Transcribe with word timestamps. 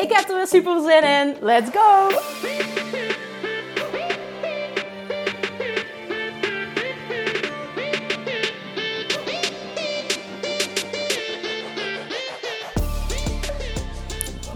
Ik 0.00 0.12
heb 0.12 0.28
er 0.28 0.36
weer 0.36 0.46
super 0.46 0.80
zin 0.80 1.02
in. 1.02 1.36
Let's 1.40 1.70
go! 1.70 2.08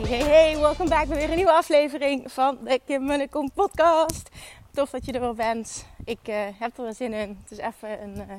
Hey, 0.09 0.19
hey, 0.19 0.59
welkom 0.59 0.89
bij 0.89 1.07
weer 1.07 1.31
een 1.31 1.37
nieuwe 1.37 1.53
aflevering 1.53 2.33
van 2.33 2.59
de 2.65 2.81
Kim 2.87 3.05
Munnekom 3.05 3.51
podcast. 3.53 4.29
Tof 4.73 4.91
dat 4.91 5.05
je 5.05 5.13
er 5.13 5.21
weer 5.21 5.35
bent. 5.35 5.87
Ik 6.05 6.29
uh, 6.29 6.37
heb 6.59 6.79
er 6.79 6.85
weer 6.85 6.95
zin 6.95 7.13
in. 7.13 7.39
Het 7.43 7.51
is 7.51 7.59
even 7.59 8.03
een 8.03 8.17
uh, 8.17 8.35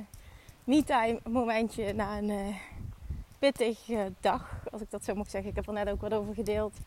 me-time 0.63 1.19
momentje 1.23 1.93
na 1.93 2.17
een 2.17 2.29
uh, 2.29 2.55
pittige 3.45 4.13
dag, 4.19 4.59
als 4.71 4.81
ik 4.81 4.91
dat 4.91 5.03
zo 5.03 5.15
mag 5.15 5.29
zeggen. 5.29 5.49
Ik 5.49 5.55
heb 5.55 5.67
er 5.67 5.73
net 5.73 5.89
ook 5.89 6.01
wat 6.01 6.13
over 6.13 6.33
gedeeld 6.33 6.77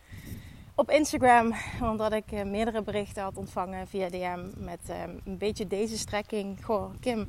op 0.74 0.90
Instagram, 0.90 1.54
omdat 1.92 2.12
ik 2.12 2.44
meerdere 2.44 2.82
berichten 2.82 3.22
had 3.22 3.36
ontvangen 3.36 3.86
via 3.86 4.08
DM 4.08 4.46
met 4.56 4.80
een 5.24 5.38
beetje 5.38 5.66
deze 5.66 5.98
strekking. 5.98 6.64
Goh, 6.64 6.90
Kim, 7.00 7.28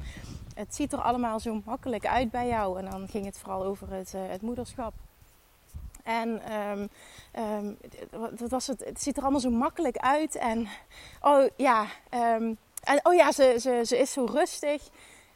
het 0.53 0.75
ziet 0.75 0.93
er 0.93 1.01
allemaal 1.01 1.39
zo 1.39 1.61
makkelijk 1.65 2.05
uit 2.05 2.31
bij 2.31 2.47
jou. 2.47 2.79
En 2.79 2.85
dan 2.89 3.07
ging 3.07 3.25
het 3.25 3.39
vooral 3.39 3.63
over 3.63 3.91
het, 3.91 4.11
het 4.11 4.41
moederschap. 4.41 4.93
En 6.03 6.53
um, 6.53 6.89
um, 7.43 7.77
wat 8.37 8.49
was 8.49 8.67
het? 8.67 8.85
Het 8.85 9.01
ziet 9.01 9.17
er 9.17 9.21
allemaal 9.21 9.41
zo 9.41 9.49
makkelijk 9.49 9.97
uit. 9.97 10.35
En 10.35 10.67
oh 11.21 11.47
ja, 11.55 11.85
um, 12.13 12.57
en, 12.83 12.99
oh 13.03 13.13
ja 13.13 13.31
ze, 13.31 13.55
ze, 13.59 13.81
ze 13.85 13.97
is 13.97 14.11
zo 14.11 14.25
rustig. 14.25 14.89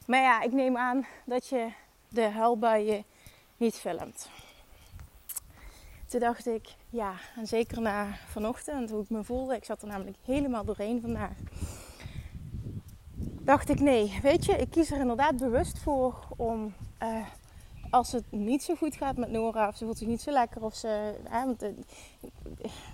Maar 0.06 0.22
ja, 0.22 0.42
ik 0.42 0.52
neem 0.52 0.78
aan 0.78 1.06
dat 1.26 1.48
je 1.48 1.68
de 2.08 2.30
huilbuien 2.30 3.06
niet 3.64 3.76
filmt. 3.76 4.30
Toen 6.10 6.20
dacht 6.20 6.48
ik, 6.48 6.76
ja, 6.90 7.14
en 7.36 7.48
zeker 7.48 7.82
na 7.82 8.08
vanochtend, 8.28 8.90
hoe 8.90 9.02
ik 9.02 9.10
me 9.10 9.24
voelde. 9.24 9.56
Ik 9.56 9.66
zat 9.66 9.82
er 9.82 9.88
namelijk 9.88 10.18
helemaal 10.26 10.66
doorheen 10.66 11.02
vandaag. 11.02 11.38
Dacht 13.42 13.70
ik, 13.70 13.80
nee, 13.80 14.20
weet 14.22 14.46
je, 14.46 14.58
ik 14.58 14.70
kies 14.70 14.92
er 14.92 15.00
inderdaad 15.00 15.38
bewust 15.38 15.80
voor 15.80 16.28
om... 16.38 16.74
Uh, 17.04 17.28
als 17.90 18.12
het 18.12 18.24
niet 18.30 18.64
zo 18.64 18.76
goed 18.76 18.96
gaat 18.96 19.18
met 19.18 19.32
Nora, 19.32 19.68
of 19.68 19.78
ze 19.78 19.86
voelt 19.86 19.98
zich 19.98 20.08
niet 20.08 20.22
zo 20.22 20.32
lekker, 20.32 20.64
of 20.64 20.76
ze. 20.76 21.14
Want, 21.32 21.66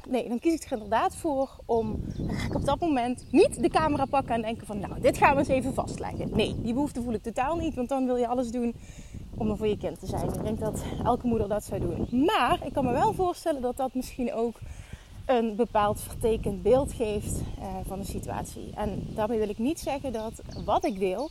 nee, 0.09 0.27
dan 0.29 0.39
kies 0.39 0.53
ik 0.53 0.63
er 0.63 0.71
inderdaad 0.71 1.15
voor 1.15 1.59
om. 1.65 2.03
Ga 2.27 2.45
ik 2.45 2.55
op 2.55 2.65
dat 2.65 2.79
moment 2.79 3.25
niet 3.31 3.61
de 3.61 3.69
camera 3.69 4.05
pakken 4.05 4.35
en 4.35 4.41
denken: 4.41 4.67
van 4.67 4.79
nou, 4.79 4.99
dit 5.01 5.17
gaan 5.17 5.33
we 5.33 5.39
eens 5.39 5.47
even 5.47 5.73
vastleggen. 5.73 6.35
Nee, 6.35 6.61
die 6.61 6.73
behoefte 6.73 7.01
voel 7.01 7.13
ik 7.13 7.23
totaal 7.23 7.55
niet, 7.55 7.75
want 7.75 7.89
dan 7.89 8.05
wil 8.05 8.15
je 8.15 8.27
alles 8.27 8.51
doen 8.51 8.75
om 9.39 9.49
er 9.49 9.57
voor 9.57 9.67
je 9.67 9.77
kind 9.77 9.99
te 9.99 10.05
zijn. 10.05 10.33
Ik 10.33 10.43
denk 10.43 10.59
dat 10.59 10.83
elke 11.03 11.27
moeder 11.27 11.47
dat 11.47 11.63
zou 11.63 11.79
doen. 11.79 12.25
Maar 12.25 12.59
ik 12.65 12.73
kan 12.73 12.85
me 12.85 12.91
wel 12.91 13.13
voorstellen 13.13 13.61
dat 13.61 13.77
dat 13.77 13.93
misschien 13.93 14.33
ook 14.33 14.59
een 15.25 15.55
bepaald 15.55 16.01
vertekend 16.01 16.63
beeld 16.63 16.93
geeft 16.93 17.41
uh, 17.59 17.65
van 17.87 17.99
de 17.99 18.05
situatie. 18.05 18.71
En 18.75 19.07
daarmee 19.09 19.39
wil 19.39 19.49
ik 19.49 19.57
niet 19.57 19.79
zeggen 19.79 20.13
dat 20.13 20.33
wat 20.65 20.85
ik 20.85 20.99
deel 20.99 21.29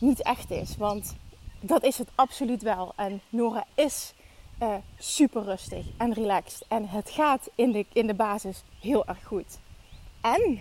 niet 0.00 0.22
echt 0.22 0.50
is. 0.50 0.76
Want 0.76 1.16
dat 1.60 1.84
is 1.84 1.98
het 1.98 2.08
absoluut 2.14 2.62
wel. 2.62 2.92
En 2.96 3.20
Nora 3.28 3.64
is 3.74 4.14
uh, 4.62 4.74
super 4.98 5.42
rustig 5.42 5.86
en 5.96 6.12
relaxed. 6.12 6.64
En 6.68 6.88
het 6.88 7.10
gaat 7.10 7.50
in 7.54 7.72
de, 7.72 7.86
in 7.92 8.06
de 8.06 8.14
basis 8.14 8.62
heel 8.80 9.06
erg 9.06 9.24
goed. 9.24 9.58
En 10.20 10.58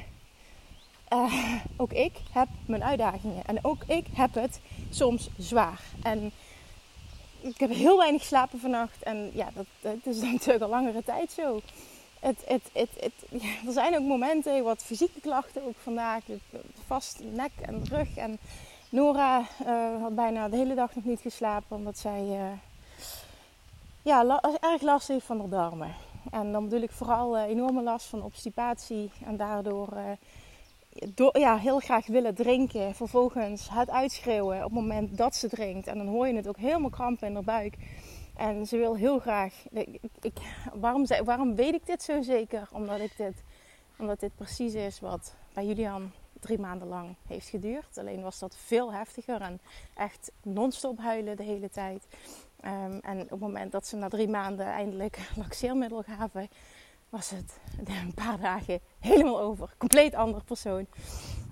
uh, 1.14 1.34
ook 1.78 1.92
ik 1.92 2.14
heb 2.32 2.48
mijn 2.66 2.84
uitdagingen. 2.84 3.46
En 3.46 3.60
ook 3.62 3.84
ik 3.88 4.06
heb 4.14 4.34
het 4.34 4.60
soms 4.90 5.30
zwaar. 5.38 5.82
En 6.04 6.32
ik 7.42 7.60
heb 7.60 7.70
heel 7.70 7.98
weinig 7.98 8.24
slapen 8.24 8.60
vannacht. 8.60 9.04
En 9.04 9.32
ja, 9.34 9.50
dat, 9.54 9.66
dat 9.82 10.14
is 10.16 10.22
natuurlijk 10.32 10.64
al 10.64 10.70
langere 10.70 11.04
tijd 11.04 11.32
zo. 11.32 11.62
Het, 12.20 12.44
het, 12.46 12.70
het, 12.74 12.90
het, 13.00 13.42
ja, 13.42 13.50
er 13.66 13.74
zijn 13.74 13.96
ook 13.96 14.04
momenten, 14.04 14.64
wat 14.64 14.84
fysieke 14.84 15.20
klachten 15.20 15.64
ook 15.64 15.78
vandaag. 15.84 16.24
Vast 16.86 17.20
nek 17.34 17.52
en 17.62 17.86
rug 17.90 18.16
en 18.18 18.38
Nora 18.90 19.40
uh, 19.40 20.02
had 20.02 20.16
bijna 20.16 20.50
de 20.50 20.56
hele 20.56 20.76
dag 20.76 20.96
nog 20.96 21.04
niet 21.04 21.20
geslapen, 21.20 21.78
omdat 21.78 21.98
zij 21.98 22.22
uh, 22.22 22.52
ja, 24.02 24.42
erg 24.60 24.82
last 24.82 25.08
heeft 25.08 25.26
van 25.26 25.38
de 25.38 25.50
darmen. 25.50 25.94
En 26.32 26.52
dan 26.52 26.64
bedoel 26.64 26.82
ik 26.82 26.92
vooral 26.92 27.38
uh, 27.38 27.44
enorme 27.44 27.82
last 27.82 28.06
van 28.06 28.24
obstipatie 28.24 29.12
en 29.26 29.38
daardoor 29.38 29.90
ja, 31.32 31.58
heel 31.58 31.80
graag 31.80 32.08
willen 32.08 32.36
drinken. 32.36 32.96
Vervolgens 32.96 33.70
het 33.70 33.90
uitschreeuwen 33.90 34.58
op 34.58 34.64
het 34.64 34.72
moment 34.72 35.18
dat 35.18 35.36
ze 35.36 35.50
drinkt. 35.50 35.88
En 35.88 35.98
dan 35.98 36.08
hoor 36.08 36.28
je 36.28 36.36
het 36.36 36.48
ook 36.48 36.58
helemaal 36.58 36.90
krampen 36.90 37.28
in 37.28 37.34
haar 37.34 37.44
buik. 37.44 37.76
En 38.36 38.68
ze 38.68 38.78
wil 38.78 38.96
heel 38.96 39.20
graag. 39.20 39.54
Ik, 40.22 40.38
waarom, 40.74 41.06
waarom 41.24 41.56
weet 41.56 41.74
ik 41.74 41.86
dit 41.86 42.04
zo 42.04 42.22
zeker? 42.22 42.70
Omdat, 42.72 43.00
ik 43.00 43.18
dit, 43.18 43.44
omdat 43.98 44.20
dit 44.20 44.36
precies 44.36 44.74
is 44.74 45.00
wat 45.00 45.36
bij 45.54 45.66
Julian 45.66 46.12
drie 46.40 46.60
maanden 46.60 46.88
lang 46.88 47.16
heeft 47.28 47.50
geduurd. 47.50 47.98
Alleen 47.98 48.22
was 48.22 48.40
dat 48.40 48.56
veel 48.56 48.94
heftiger 48.94 49.42
en 49.42 49.60
echt 49.96 50.32
non-stop 50.44 51.00
huilen 51.00 51.38
de 51.38 51.44
hele 51.44 51.70
tijd. 51.70 52.08
Um, 52.66 53.00
en 53.00 53.22
op 53.22 53.30
het 53.30 53.40
moment 53.40 53.72
dat 53.72 53.88
ze 53.88 53.96
na 53.96 54.08
drie 54.08 54.28
maanden 54.28 54.66
eindelijk 54.66 55.20
laxeermiddel 55.44 56.04
gaven, 56.04 56.50
was 57.12 57.30
het 57.30 57.60
een 58.04 58.14
paar 58.14 58.40
dagen 58.40 58.80
helemaal 59.00 59.40
over. 59.40 59.74
Compleet 59.78 60.16
ander 60.16 60.44
persoon. 60.44 60.88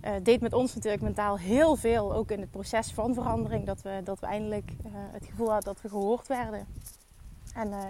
Uh, 0.05 0.11
deed 0.23 0.41
met 0.41 0.53
ons 0.53 0.75
natuurlijk 0.75 1.03
mentaal 1.03 1.37
heel 1.37 1.75
veel, 1.75 2.13
ook 2.13 2.31
in 2.31 2.39
het 2.39 2.51
proces 2.51 2.91
van 2.91 3.13
verandering, 3.13 3.65
dat 3.65 3.81
we, 3.81 4.01
dat 4.03 4.19
we 4.19 4.25
eindelijk 4.25 4.71
uh, 4.85 4.91
het 4.93 5.25
gevoel 5.25 5.51
hadden 5.51 5.73
dat 5.73 5.81
we 5.81 5.89
gehoord 5.89 6.27
werden. 6.27 6.67
En 7.53 7.67
uh, 7.67 7.83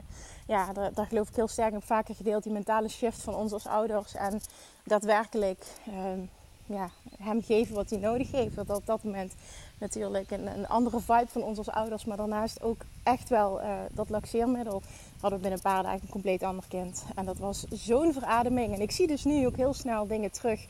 ja, 0.48 0.74
daar, 0.74 0.94
daar, 0.94 1.06
geloof 1.06 1.30
ik 1.30 1.36
heel 1.36 1.48
sterk 1.48 1.74
in 1.74 1.82
vaker 1.82 2.16
gedeeld, 2.16 2.44
die 2.44 2.52
mentale 2.52 2.88
shift 2.88 3.22
van 3.22 3.36
ons 3.36 3.52
als 3.52 3.68
ouders. 3.68 4.16
En 4.16 4.42
daadwerkelijk 4.84 5.66
ehm, 5.88 6.20
ja, 6.66 6.90
hem 7.18 7.42
geven 7.42 7.76
wat 7.76 7.90
hij 7.90 8.00
nodig 8.00 8.32
heeft. 8.32 8.56
Dat 8.56 8.70
op 8.70 8.86
dat 8.86 9.04
moment 9.04 9.34
natuurlijk 9.80 10.32
een, 10.32 10.48
een, 10.48 10.68
andere 10.68 11.00
vibe 11.00 11.28
van 11.28 11.44
ons 11.44 11.58
als 11.58 11.70
ouders. 11.70 12.06
Maar 12.06 12.18
daarnaast 12.18 12.62
ook 12.62 12.82
echt 13.04 13.30
wel 13.30 13.62
uh, 13.62 13.68
dat 13.92 14.10
laxeermiddel. 14.10 14.82
Hadden 15.20 15.40
we 15.40 15.48
binnen 15.48 15.64
een 15.64 15.72
paar 15.72 15.84
dagen 15.84 16.02
een 16.02 16.10
compleet 16.10 16.44
ander 16.44 16.66
kind. 16.68 17.06
En 17.16 17.26
dat 17.26 17.38
was 17.38 17.66
zo'n 17.70 18.14
verademing. 18.14 18.74
En 18.74 18.82
ik 18.82 18.92
zie 18.92 19.08
dus 19.08 19.24
nu 19.24 19.46
ook 19.46 19.56
heel 19.56 19.74
snel 19.74 20.08
dingen 20.08 20.32
terug. 20.32 20.66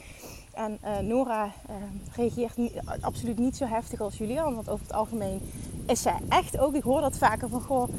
En 0.60 0.78
uh, 0.84 0.98
Nora 1.08 1.46
uh, 1.46 1.76
reageert 2.16 2.58
niet, 2.58 2.72
absoluut 3.02 3.38
niet 3.38 3.58
zo 3.58 3.66
heftig 3.66 4.02
als 4.02 4.18
Julian. 4.18 4.56
Want 4.56 4.70
over 4.70 4.86
het 4.86 4.96
algemeen 4.96 5.42
is 5.88 6.02
zij 6.02 6.16
echt 6.30 6.60
ook, 6.60 6.74
ik 6.74 6.84
hoor 6.84 7.02
dat 7.02 7.18
vaker 7.18 7.50
van 7.50 7.62
goh, 7.62 7.90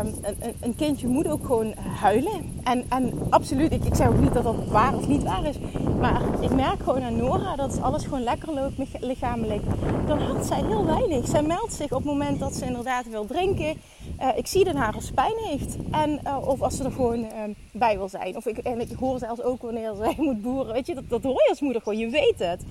um, 0.00 0.14
een, 0.22 0.54
een, 0.60 0.74
kindje 0.74 1.06
moet 1.08 1.28
ook 1.28 1.46
gewoon 1.46 1.74
huilen. 2.00 2.60
En, 2.64 2.84
en 2.88 3.12
absoluut, 3.30 3.72
ik, 3.72 3.84
ik 3.84 3.94
zeg 3.94 4.08
ook 4.08 4.20
niet 4.20 4.32
dat 4.32 4.44
dat 4.44 4.66
waar 4.68 4.96
of 4.96 5.08
niet 5.08 5.22
waar 5.22 5.44
is. 5.44 5.56
Maar 6.00 6.22
ik 6.40 6.54
merk 6.54 6.82
gewoon 6.82 7.02
aan 7.02 7.16
Nora 7.16 7.56
dat 7.56 7.80
alles 7.80 8.04
gewoon 8.04 8.22
lekker 8.22 8.52
loopt 8.52 9.00
lichamelijk. 9.00 9.62
Dan 10.06 10.18
had 10.18 10.46
zij 10.46 10.62
heel 10.66 10.84
weinig. 10.84 11.28
Zij 11.28 11.42
meldt 11.42 11.72
zich 11.72 11.90
op 11.90 11.96
het 11.96 12.04
moment 12.04 12.38
dat 12.38 12.54
ze 12.54 12.64
inderdaad 12.64 13.08
wil 13.08 13.26
drinken. 13.26 13.76
Uh, 14.20 14.36
ik 14.36 14.46
zie 14.46 14.64
dat 14.64 14.74
haar 14.74 14.94
als 14.94 15.10
pijn 15.10 15.36
heeft. 15.36 15.76
En, 15.90 16.20
uh, 16.24 16.48
of 16.48 16.62
als 16.62 16.76
ze 16.76 16.84
er 16.84 16.92
gewoon 16.92 17.18
uh, 17.18 17.30
bij 17.72 17.96
wil 17.96 18.08
zijn. 18.08 18.36
Of 18.36 18.46
ik, 18.46 18.58
en 18.58 18.80
ik 18.80 18.92
hoor 18.98 19.18
zelfs 19.18 19.42
ook 19.42 19.62
wanneer 19.62 19.94
zij 19.94 20.14
moet 20.26 20.42
boeren. 20.42 20.72
Weet 20.72 20.86
je, 20.86 20.94
dat, 20.94 21.08
dat 21.08 21.22
hoor 21.22 21.42
je 21.42 21.48
als 21.48 21.60
moeder 21.60 21.82
gewoon. 21.82 21.98
Je 21.98 22.08
weet 22.08 22.38
het. 22.38 22.62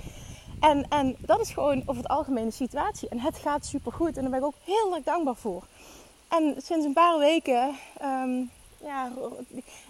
En, 0.59 0.85
en 0.89 1.15
dat 1.19 1.41
is 1.41 1.49
gewoon 1.49 1.81
over 1.85 2.01
het 2.01 2.11
algemene 2.11 2.51
situatie. 2.51 3.09
En 3.09 3.19
het 3.19 3.37
gaat 3.37 3.65
super 3.65 3.91
goed. 3.91 4.17
En 4.17 4.21
daar 4.21 4.31
ben 4.31 4.39
ik 4.39 4.45
ook 4.45 4.55
heel 4.63 4.95
erg 4.95 5.03
dankbaar 5.03 5.35
voor. 5.35 5.63
En 6.27 6.55
sinds 6.57 6.85
een 6.85 6.93
paar 6.93 7.19
weken 7.19 7.75
um, 8.01 8.49
ja, 8.85 9.11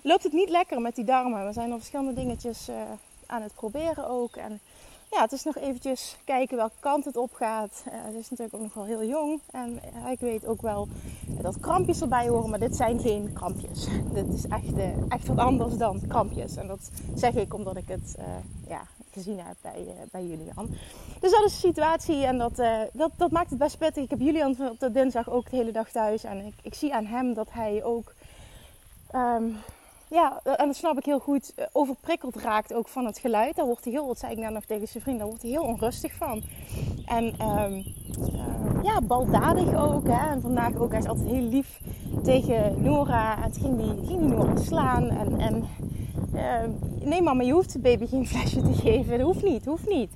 loopt 0.01 0.23
het 0.23 0.33
niet 0.33 0.49
lekker 0.49 0.81
met 0.81 0.95
die 0.95 1.05
darmen. 1.05 1.45
We 1.45 1.53
zijn 1.53 1.71
al 1.71 1.77
verschillende 1.77 2.13
dingetjes 2.13 2.69
uh, 2.69 2.75
aan 3.25 3.41
het 3.41 3.53
proberen 3.53 4.07
ook. 4.09 4.35
En 4.35 4.59
ja, 5.11 5.21
het 5.21 5.31
is 5.31 5.43
nog 5.43 5.57
eventjes 5.57 6.17
kijken 6.23 6.57
welke 6.57 6.79
kant 6.79 7.05
het 7.05 7.17
op 7.17 7.33
gaat. 7.33 7.83
Uh, 7.87 7.93
het 7.93 8.15
is 8.15 8.29
natuurlijk 8.29 8.55
ook 8.55 8.61
nog 8.61 8.73
wel 8.73 8.85
heel 8.85 9.03
jong. 9.03 9.41
En 9.51 9.79
uh, 10.03 10.11
ik 10.11 10.19
weet 10.19 10.45
ook 10.45 10.61
wel 10.61 10.87
dat 11.41 11.59
krampjes 11.59 12.01
erbij 12.01 12.27
horen. 12.27 12.49
Maar 12.49 12.59
dit 12.59 12.75
zijn 12.75 12.99
geen 12.99 13.33
krampjes. 13.33 13.87
Dit 14.13 14.27
is 14.27 14.47
echt, 14.47 14.73
echt 15.09 15.27
wat 15.27 15.37
anders 15.37 15.77
dan 15.77 16.01
krampjes. 16.07 16.55
En 16.55 16.67
dat 16.67 16.91
zeg 17.15 17.33
ik 17.33 17.53
omdat 17.53 17.77
ik 17.77 17.87
het 17.87 18.15
ja, 18.67 18.81
gezien 19.11 19.39
heb 19.39 19.55
bij, 19.61 19.85
bij 20.11 20.25
Julian. 20.25 20.67
Dus 21.19 21.31
dat 21.31 21.43
is 21.45 21.51
de 21.51 21.67
situatie 21.67 22.25
en 22.25 22.37
dat, 22.37 22.55
dat, 22.93 23.11
dat 23.17 23.31
maakt 23.31 23.49
het 23.49 23.59
best 23.59 23.77
pittig. 23.77 24.03
Ik 24.03 24.09
heb 24.09 24.19
Julian 24.19 24.55
op 24.59 24.79
de 24.79 24.91
dinsdag 24.91 25.29
ook 25.29 25.49
de 25.49 25.55
hele 25.55 25.71
dag 25.71 25.89
thuis. 25.91 26.23
En 26.23 26.45
ik, 26.45 26.53
ik 26.61 26.73
zie 26.73 26.93
aan 26.93 27.05
hem 27.05 27.33
dat 27.33 27.47
hij 27.51 27.83
ook 27.83 28.13
um, 29.15 29.57
ja, 30.09 30.39
en 30.43 30.65
dat 30.65 30.75
snap 30.75 30.97
ik 30.97 31.05
heel 31.05 31.19
goed, 31.19 31.53
overprikkeld 31.71 32.35
raakt 32.35 32.73
ook 32.73 32.87
van 32.87 33.05
het 33.05 33.17
geluid. 33.17 33.55
Daar 33.55 33.65
wordt 33.65 33.83
hij 33.83 33.93
heel, 33.93 34.07
wat 34.07 34.19
zei 34.19 34.31
ik 34.31 34.37
nou 34.37 34.53
nog 34.53 34.65
tegen 34.65 34.87
zijn 34.87 35.03
vriend, 35.03 35.17
daar 35.17 35.27
wordt 35.27 35.41
hij 35.41 35.51
heel 35.51 35.63
onrustig 35.63 36.13
van. 36.13 36.43
En 37.05 37.25
um, 37.41 37.83
ja, 38.83 39.01
baldadig 39.01 39.75
ook. 39.75 40.07
Hè. 40.07 40.29
En 40.29 40.41
vandaag 40.41 40.75
ook, 40.75 40.91
hij 40.91 40.99
is 40.99 41.07
altijd 41.07 41.27
heel 41.27 41.41
lief 41.41 41.81
tegen 42.23 42.81
Nora. 42.81 43.43
En 43.43 43.51
toen 43.51 43.61
ging 43.61 43.77
die, 43.77 44.07
ging 44.07 44.19
die 44.19 44.29
Nora 44.29 44.57
slaan. 44.57 45.09
En, 45.09 45.39
en 45.39 45.63
uh, 46.33 47.07
nee 47.07 47.21
mama, 47.21 47.43
je 47.43 47.51
hoeft 47.51 47.73
de 47.73 47.79
baby 47.79 48.07
geen 48.07 48.27
flesje 48.27 48.61
te 48.61 48.73
geven. 48.73 49.17
Dat 49.17 49.27
hoeft 49.27 49.43
niet, 49.43 49.65
hoeft 49.65 49.87
niet. 49.87 50.11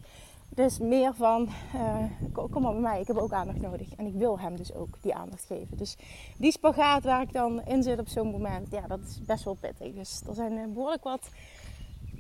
Dus 0.49 0.79
meer 0.79 1.13
van, 1.13 1.49
uh, 1.75 2.03
kom 2.51 2.61
maar 2.61 2.71
bij 2.71 2.81
mij, 2.81 2.99
ik 3.01 3.07
heb 3.07 3.17
ook 3.17 3.31
aandacht 3.31 3.61
nodig. 3.61 3.87
En 3.97 4.05
ik 4.05 4.13
wil 4.13 4.39
hem 4.39 4.55
dus 4.55 4.73
ook 4.73 4.97
die 5.01 5.15
aandacht 5.15 5.45
geven. 5.45 5.77
Dus 5.77 5.97
die 6.37 6.51
spagaat 6.51 7.03
waar 7.03 7.21
ik 7.21 7.33
dan 7.33 7.61
in 7.65 7.83
zit 7.83 7.99
op 7.99 8.07
zo'n 8.07 8.31
moment, 8.31 8.71
ja, 8.71 8.87
dat 8.87 8.99
is 8.99 9.25
best 9.25 9.43
wel 9.43 9.53
pittig. 9.53 9.93
Dus 9.93 10.21
er 10.27 10.33
zijn 10.33 10.57
eh, 10.57 10.65
behoorlijk 10.67 11.03
wat... 11.03 11.29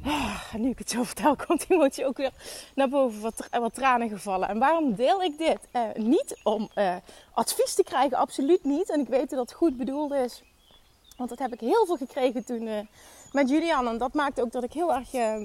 Oh, 0.05 0.53
nu 0.53 0.69
ik 0.69 0.77
het 0.77 0.89
zo 0.89 1.03
vertel, 1.03 1.35
komt 1.47 1.67
die 1.67 1.77
emotie 1.77 2.05
ook 2.05 2.17
weer 2.17 2.33
naar 2.75 2.89
boven. 2.89 3.21
Wat, 3.21 3.47
wat 3.51 3.73
tranen 3.73 4.09
gevallen. 4.09 4.47
En 4.47 4.59
waarom 4.59 4.95
deel 4.95 5.23
ik 5.23 5.37
dit? 5.37 5.59
Uh, 5.73 6.05
niet 6.05 6.39
om 6.43 6.69
advies 7.33 7.73
te 7.73 7.83
krijgen, 7.83 8.17
absoluut 8.17 8.63
niet. 8.63 8.89
En 8.89 8.99
ik 8.99 9.07
weet 9.07 9.29
dat 9.29 9.39
het 9.39 9.53
goed 9.53 9.77
bedoeld 9.77 10.11
is. 10.11 10.43
Want 11.17 11.29
dat 11.29 11.39
heb 11.39 11.53
ik 11.53 11.59
heel 11.59 11.85
veel 11.85 11.97
gekregen 11.97 12.45
toen 12.45 12.87
met 13.31 13.49
Julian. 13.49 13.87
En 13.87 13.97
dat 13.97 14.13
maakt 14.13 14.41
ook 14.41 14.51
dat 14.51 14.63
ik 14.63 14.73
heel 14.73 14.93
erg 14.93 15.13
uh, 15.13 15.35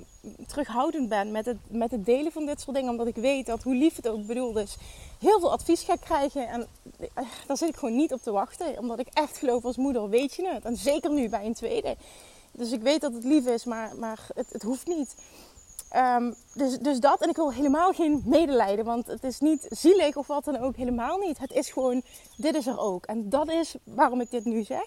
terughoudend 0.46 1.08
ben 1.08 1.30
met 1.30 1.46
het, 1.46 1.56
met 1.68 1.90
het 1.90 2.04
delen 2.04 2.32
van 2.32 2.46
dit 2.46 2.60
soort 2.60 2.76
dingen. 2.76 2.90
Omdat 2.90 3.06
ik 3.06 3.16
weet 3.16 3.46
dat, 3.46 3.62
hoe 3.62 3.74
lief 3.74 3.96
het 3.96 4.08
ook 4.08 4.26
bedoeld 4.26 4.56
is, 4.56 4.76
heel 5.18 5.40
veel 5.40 5.52
advies 5.52 5.82
ga 5.82 5.96
krijgen. 5.96 6.48
En 6.48 6.66
uh, 7.00 7.08
daar 7.46 7.56
zit 7.56 7.68
ik 7.68 7.76
gewoon 7.76 7.96
niet 7.96 8.12
op 8.12 8.22
te 8.22 8.32
wachten. 8.32 8.78
Omdat 8.78 8.98
ik 8.98 9.08
echt 9.12 9.38
geloof 9.38 9.64
als 9.64 9.76
moeder, 9.76 10.08
weet 10.08 10.34
je 10.34 10.48
het. 10.48 10.64
En 10.64 10.76
zeker 10.76 11.10
nu 11.10 11.28
bij 11.28 11.44
een 11.44 11.54
tweede. 11.54 11.96
Dus 12.52 12.72
ik 12.72 12.82
weet 12.82 13.00
dat 13.00 13.12
het 13.12 13.24
lief 13.24 13.46
is, 13.46 13.64
maar, 13.64 13.96
maar 13.96 14.26
het, 14.34 14.46
het 14.52 14.62
hoeft 14.62 14.86
niet. 14.86 15.14
Um, 15.96 16.34
dus, 16.54 16.78
dus 16.78 17.00
dat. 17.00 17.22
En 17.22 17.28
ik 17.28 17.36
wil 17.36 17.52
helemaal 17.52 17.92
geen 17.92 18.22
medelijden. 18.26 18.84
Want 18.84 19.06
het 19.06 19.24
is 19.24 19.40
niet 19.40 19.66
zielig 19.70 20.16
of 20.16 20.26
wat 20.26 20.44
dan 20.44 20.56
ook. 20.56 20.76
Helemaal 20.76 21.18
niet. 21.18 21.38
Het 21.38 21.52
is 21.52 21.70
gewoon, 21.70 22.02
dit 22.36 22.54
is 22.54 22.66
er 22.66 22.78
ook. 22.78 23.06
En 23.06 23.28
dat 23.28 23.50
is 23.50 23.74
waarom 23.84 24.20
ik 24.20 24.30
dit 24.30 24.44
nu 24.44 24.62
zeg 24.62 24.86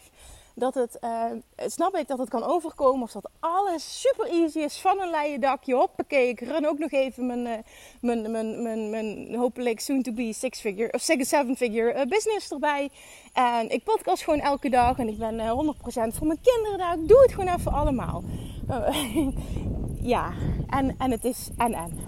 dat 0.57 0.73
het, 0.73 0.97
uh, 1.01 1.23
snap 1.65 1.95
ik 1.95 2.07
dat 2.07 2.17
het 2.17 2.29
kan 2.29 2.43
overkomen 2.43 3.01
of 3.03 3.11
dat 3.11 3.29
alles 3.39 4.01
super 4.01 4.29
easy 4.29 4.59
is 4.59 4.77
van 4.77 4.99
een 4.99 5.09
leien 5.09 5.41
dakje. 5.41 5.75
Hoppakee, 5.75 6.27
ik 6.27 6.39
run 6.39 6.67
ook 6.67 6.79
nog 6.79 6.91
even 6.91 7.25
mijn, 7.25 7.45
uh, 7.45 7.53
mijn, 8.01 8.31
mijn, 8.31 8.61
mijn, 8.61 8.89
mijn 8.89 9.35
hopelijk 9.35 9.79
soon 9.79 10.01
to 10.01 10.11
be 10.11 10.33
six 10.33 10.59
figure 10.59 10.91
of 10.91 11.01
seven 11.01 11.55
figure 11.55 11.93
uh, 11.93 12.05
business 12.05 12.51
erbij. 12.51 12.89
En 13.33 13.69
ik 13.69 13.83
podcast 13.83 14.23
gewoon 14.23 14.39
elke 14.39 14.69
dag 14.69 14.97
en 14.97 15.07
ik 15.07 15.17
ben 15.17 15.39
100% 15.39 16.15
voor 16.15 16.27
mijn 16.27 16.41
kinderen 16.41 16.77
daar. 16.77 16.99
Ik 16.99 17.07
doe 17.07 17.21
het 17.21 17.31
gewoon 17.31 17.55
even 17.55 17.71
allemaal. 17.71 18.23
ja, 20.13 20.33
en, 20.69 20.95
en 20.97 21.11
het 21.11 21.25
is 21.25 21.49
en 21.57 21.73
en. 21.73 21.99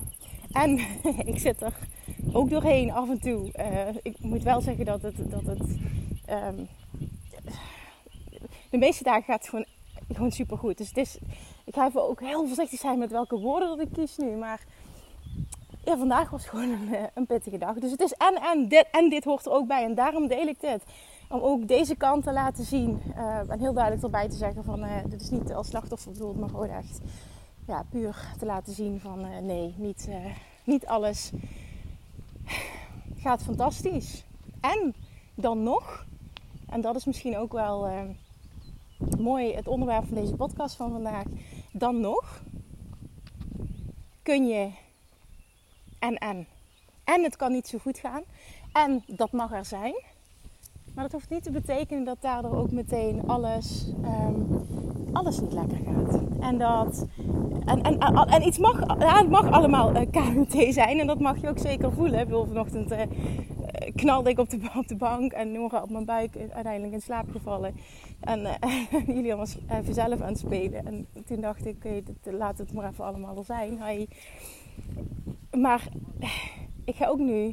En 0.51 0.79
ik 1.33 1.39
zit 1.39 1.61
er 1.61 1.73
ook 2.33 2.49
doorheen 2.49 2.91
af 2.91 3.09
en 3.09 3.19
toe. 3.19 3.51
ik 4.01 4.19
moet 4.19 4.43
wel 4.43 4.61
zeggen 4.61 4.85
dat 4.85 5.01
het, 5.01 5.31
dat 5.31 5.45
het 5.45 5.61
um, 6.29 6.67
de 8.69 8.77
meeste 8.77 9.03
dagen 9.03 9.23
gaat 9.23 9.39
het 9.39 9.49
gewoon, 9.49 9.65
gewoon 10.13 10.31
super 10.31 10.57
goed. 10.57 10.77
Dus 10.77 10.87
het 10.87 10.97
is, 10.97 11.17
ik 11.65 11.73
ga 11.73 11.87
even 11.87 12.09
ook 12.09 12.19
heel 12.19 12.47
voorzichtig 12.47 12.79
zijn 12.79 12.99
met 12.99 13.11
welke 13.11 13.39
woorden 13.39 13.67
dat 13.67 13.79
ik 13.79 13.93
kies 13.93 14.17
nu. 14.17 14.35
Maar 14.35 14.65
ja, 15.83 15.97
vandaag 15.97 16.29
was 16.29 16.45
gewoon 16.45 16.69
een, 16.69 16.93
eh, 16.93 17.03
een 17.13 17.25
pittige 17.25 17.57
dag. 17.57 17.75
Dus 17.75 17.91
het 17.91 18.01
is 18.01 18.13
en, 18.13 18.35
en, 18.35 18.67
dit, 18.67 18.87
en 18.91 19.09
dit 19.09 19.23
hoort 19.23 19.45
er 19.45 19.51
ook 19.51 19.67
bij. 19.67 19.83
En 19.83 19.95
daarom 19.95 20.27
deel 20.27 20.47
ik 20.47 20.59
dit. 20.59 20.83
Om 21.29 21.39
ook 21.39 21.67
deze 21.67 21.95
kant 21.95 22.23
te 22.23 22.31
laten 22.31 22.63
zien. 22.63 23.01
Uh, 23.17 23.49
en 23.49 23.59
heel 23.59 23.73
duidelijk 23.73 24.03
erbij 24.03 24.29
te 24.29 24.35
zeggen 24.35 24.63
van... 24.63 24.83
Uh, 24.83 24.91
dit 25.05 25.21
is 25.21 25.29
niet 25.29 25.53
als 25.53 25.67
slachtoffer 25.67 26.11
bedoeld, 26.11 26.39
maar 26.39 26.49
gewoon 26.49 26.69
echt... 26.69 26.99
Ja, 27.67 27.83
puur 27.89 28.33
te 28.39 28.45
laten 28.45 28.73
zien 28.73 28.99
van... 28.99 29.45
Nee, 29.45 29.73
niet, 29.77 30.09
niet 30.63 30.85
alles 30.85 31.31
gaat 33.15 33.43
fantastisch. 33.43 34.23
En 34.61 34.95
dan 35.35 35.63
nog... 35.63 36.05
En 36.69 36.81
dat 36.81 36.95
is 36.95 37.05
misschien 37.05 37.37
ook 37.37 37.51
wel 37.51 37.87
mooi 39.19 39.53
het 39.53 39.67
onderwerp 39.67 40.05
van 40.05 40.15
deze 40.15 40.35
podcast 40.35 40.75
van 40.75 40.91
vandaag. 40.91 41.25
Dan 41.71 41.99
nog 41.99 42.43
kun 44.23 44.47
je 44.47 44.69
en 45.99 46.17
en. 46.17 46.47
En 47.03 47.23
het 47.23 47.35
kan 47.35 47.51
niet 47.51 47.67
zo 47.67 47.77
goed 47.77 47.97
gaan. 47.97 48.23
En 48.73 49.03
dat 49.07 49.31
mag 49.31 49.53
er 49.53 49.65
zijn. 49.65 49.93
Maar 50.93 51.03
dat 51.03 51.11
hoeft 51.11 51.29
niet 51.29 51.43
te 51.43 51.51
betekenen 51.51 52.03
dat 52.03 52.21
daardoor 52.21 52.55
ook 52.55 52.71
meteen 52.71 53.27
alles, 53.27 53.91
um, 54.03 54.67
alles 55.13 55.39
niet 55.39 55.53
lekker 55.53 55.77
gaat. 55.77 56.19
En 56.39 56.57
dat. 56.57 57.05
En, 57.65 57.81
en, 57.81 57.99
en, 57.99 58.47
iets 58.47 58.57
mag, 58.57 58.99
ja, 58.99 59.17
het 59.17 59.29
mag 59.29 59.51
allemaal 59.51 59.93
eh, 59.93 60.07
KMT 60.11 60.73
zijn. 60.73 60.99
En 60.99 61.07
dat 61.07 61.19
mag 61.19 61.41
je 61.41 61.49
ook 61.49 61.59
zeker 61.59 61.91
voelen. 61.91 62.19
Ik 62.19 62.25
bedoel, 62.25 62.45
vanochtend 62.45 62.91
uh, 62.91 63.01
knalde 63.95 64.29
ik 64.29 64.39
op 64.39 64.49
de, 64.49 64.95
bank 64.97 65.31
en 65.31 65.51
Nora 65.51 65.81
op 65.81 65.89
mijn 65.89 66.05
buik 66.05 66.35
uiteindelijk 66.37 66.93
in 66.93 67.01
slaap 67.01 67.31
gevallen. 67.31 67.75
En 68.19 68.39
uh, 68.39 69.07
Julian 69.15 69.37
was 69.37 69.57
even 69.69 69.93
zelf 69.93 70.21
aan 70.21 70.27
het 70.27 70.39
spelen. 70.39 70.85
En 70.85 71.07
toen 71.25 71.41
dacht 71.41 71.65
ik, 71.65 71.75
okay, 71.75 72.03
laat 72.23 72.57
het 72.57 72.73
maar 72.73 72.89
even 72.89 73.05
allemaal 73.05 73.37
er 73.37 73.43
zijn. 73.43 73.79
Maar 75.51 75.87
ik 76.85 76.95
ga 76.95 77.07
ook 77.07 77.19
nu, 77.19 77.45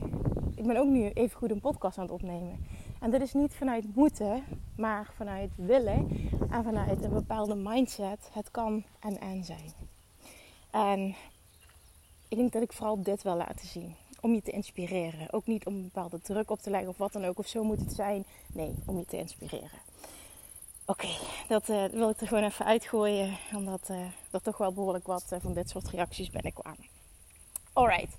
ik 0.54 0.66
ben 0.66 0.76
ook 0.76 0.88
nu 0.88 1.08
even 1.08 1.38
goed 1.38 1.50
een 1.50 1.60
podcast 1.60 1.98
aan 1.98 2.04
het 2.04 2.12
opnemen. 2.12 2.58
En 3.00 3.10
dat 3.10 3.20
is 3.20 3.32
niet 3.32 3.54
vanuit 3.54 3.94
moeten, 3.94 4.42
maar 4.76 5.10
vanuit 5.16 5.50
willen 5.56 6.08
en 6.50 6.64
vanuit 6.64 7.04
een 7.04 7.12
bepaalde 7.12 7.54
mindset. 7.54 8.30
Het 8.32 8.50
kan 8.50 8.84
en 9.00 9.18
en 9.20 9.44
zijn. 9.44 9.72
En 10.70 11.14
ik 12.28 12.36
denk 12.36 12.52
dat 12.52 12.62
ik 12.62 12.72
vooral 12.72 13.02
dit 13.02 13.22
wil 13.22 13.36
laten 13.36 13.66
zien. 13.66 13.94
Om 14.20 14.34
je 14.34 14.42
te 14.42 14.50
inspireren. 14.50 15.32
Ook 15.32 15.46
niet 15.46 15.66
om 15.66 15.74
een 15.74 15.82
bepaalde 15.82 16.20
druk 16.20 16.50
op 16.50 16.60
te 16.60 16.70
leggen 16.70 16.88
of 16.88 16.96
wat 16.96 17.12
dan 17.12 17.24
ook. 17.24 17.38
Of 17.38 17.46
zo 17.46 17.64
moet 17.64 17.80
het 17.80 17.92
zijn. 17.92 18.24
Nee, 18.52 18.74
om 18.86 18.98
je 18.98 19.04
te 19.04 19.18
inspireren. 19.18 19.80
Oké, 20.86 21.08
dat 21.48 21.68
uh, 21.68 21.84
wil 21.84 22.08
ik 22.08 22.20
er 22.20 22.26
gewoon 22.26 22.44
even 22.44 22.64
uitgooien. 22.64 23.36
Omdat 23.54 23.88
uh, 23.90 24.00
er 24.30 24.42
toch 24.42 24.58
wel 24.58 24.72
behoorlijk 24.72 25.06
wat 25.06 25.24
uh, 25.32 25.38
van 25.42 25.52
dit 25.52 25.68
soort 25.68 25.88
reacties 25.88 26.30
binnenkwamen. 26.30 26.86
Alright. 27.72 28.16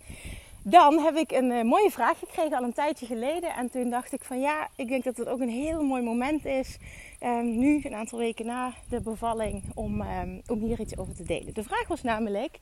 Dan 0.64 1.00
heb 1.00 1.16
ik 1.16 1.32
een 1.32 1.68
mooie 1.68 1.92
vraag 1.92 2.20
gekregen 2.20 2.58
al 2.58 2.64
een 2.64 2.74
tijdje 2.74 3.06
geleden. 3.06 3.56
En 3.56 3.70
toen 3.70 3.90
dacht 3.90 4.14
ik 4.14 4.24
van 4.24 4.40
ja, 4.40 4.68
ik 4.76 4.88
denk 4.88 5.04
dat 5.04 5.18
het 5.18 5.28
ook 5.28 5.40
een 5.40 5.50
heel 5.50 5.84
mooi 5.84 6.04
moment 6.04 6.46
is. 6.46 6.78
Um, 7.24 7.58
nu, 7.58 7.82
een 7.84 7.96
aantal 7.96 8.20
weken 8.20 8.46
na 8.46 8.74
de 8.90 9.02
bevalling, 9.02 9.64
om, 9.74 10.02
um, 10.02 10.42
om 10.48 10.60
hier 10.60 10.80
iets 10.80 10.98
over 10.98 11.16
te 11.16 11.24
delen. 11.24 11.54
De 11.54 11.64
vraag 11.64 11.88
was 11.88 12.04
namelijk 12.04 12.60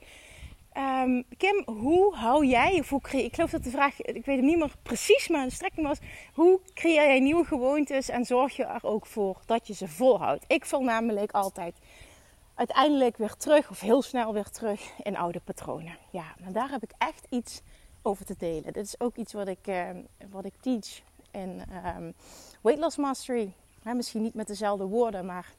Um, 0.77 1.25
Kim, 1.38 1.63
hoe 1.65 2.15
hou 2.15 2.46
jij, 2.46 2.79
of 2.79 2.89
hoe 2.89 3.01
ik 3.12 3.36
geloof 3.36 3.50
dat 3.50 3.63
de 3.63 3.70
vraag, 3.70 4.01
ik 4.01 4.25
weet 4.25 4.36
het 4.36 4.46
niet 4.46 4.58
meer 4.58 4.74
precies, 4.84 5.27
maar 5.27 5.46
de 5.46 5.53
strekking 5.53 5.88
was, 5.88 5.98
hoe 6.34 6.60
creëer 6.74 7.05
jij 7.05 7.20
nieuwe 7.20 7.46
gewoontes 7.46 8.10
en 8.10 8.25
zorg 8.25 8.55
je 8.55 8.65
er 8.65 8.84
ook 8.84 9.05
voor 9.05 9.41
dat 9.46 9.67
je 9.67 9.74
ze 9.74 9.88
volhoudt? 9.88 10.44
Ik 10.48 10.65
val 10.65 10.82
namelijk 10.82 11.32
altijd 11.32 11.75
uiteindelijk 12.55 13.17
weer 13.17 13.36
terug, 13.36 13.70
of 13.70 13.79
heel 13.79 14.01
snel 14.01 14.34
weer 14.34 14.50
terug 14.50 14.91
in 15.03 15.17
oude 15.17 15.39
patronen. 15.39 15.98
Ja, 16.12 16.36
maar 16.44 16.51
daar 16.51 16.70
heb 16.70 16.84
ik 16.84 16.91
echt 16.98 17.27
iets 17.29 17.62
over 18.01 18.25
te 18.25 18.36
delen. 18.38 18.74
Dit 18.74 18.86
is 18.86 19.00
ook 19.00 19.15
iets 19.15 19.34
wat 19.34 19.48
ik, 19.48 19.67
uh, 19.67 19.89
wat 20.29 20.46
ik 20.46 20.53
teach 20.62 21.01
in 21.32 21.62
um, 21.98 22.13
Weight 22.62 22.82
Loss 22.82 22.98
Mastery. 22.98 23.53
misschien 23.84 24.22
niet 24.22 24.34
met 24.34 24.48
dezelfde 24.48 24.86
woorden, 24.86 25.25
maar 25.25 25.53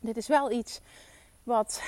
dit 0.00 0.16
is 0.16 0.26
wel 0.26 0.50
iets 0.50 0.80
wat... 1.42 1.82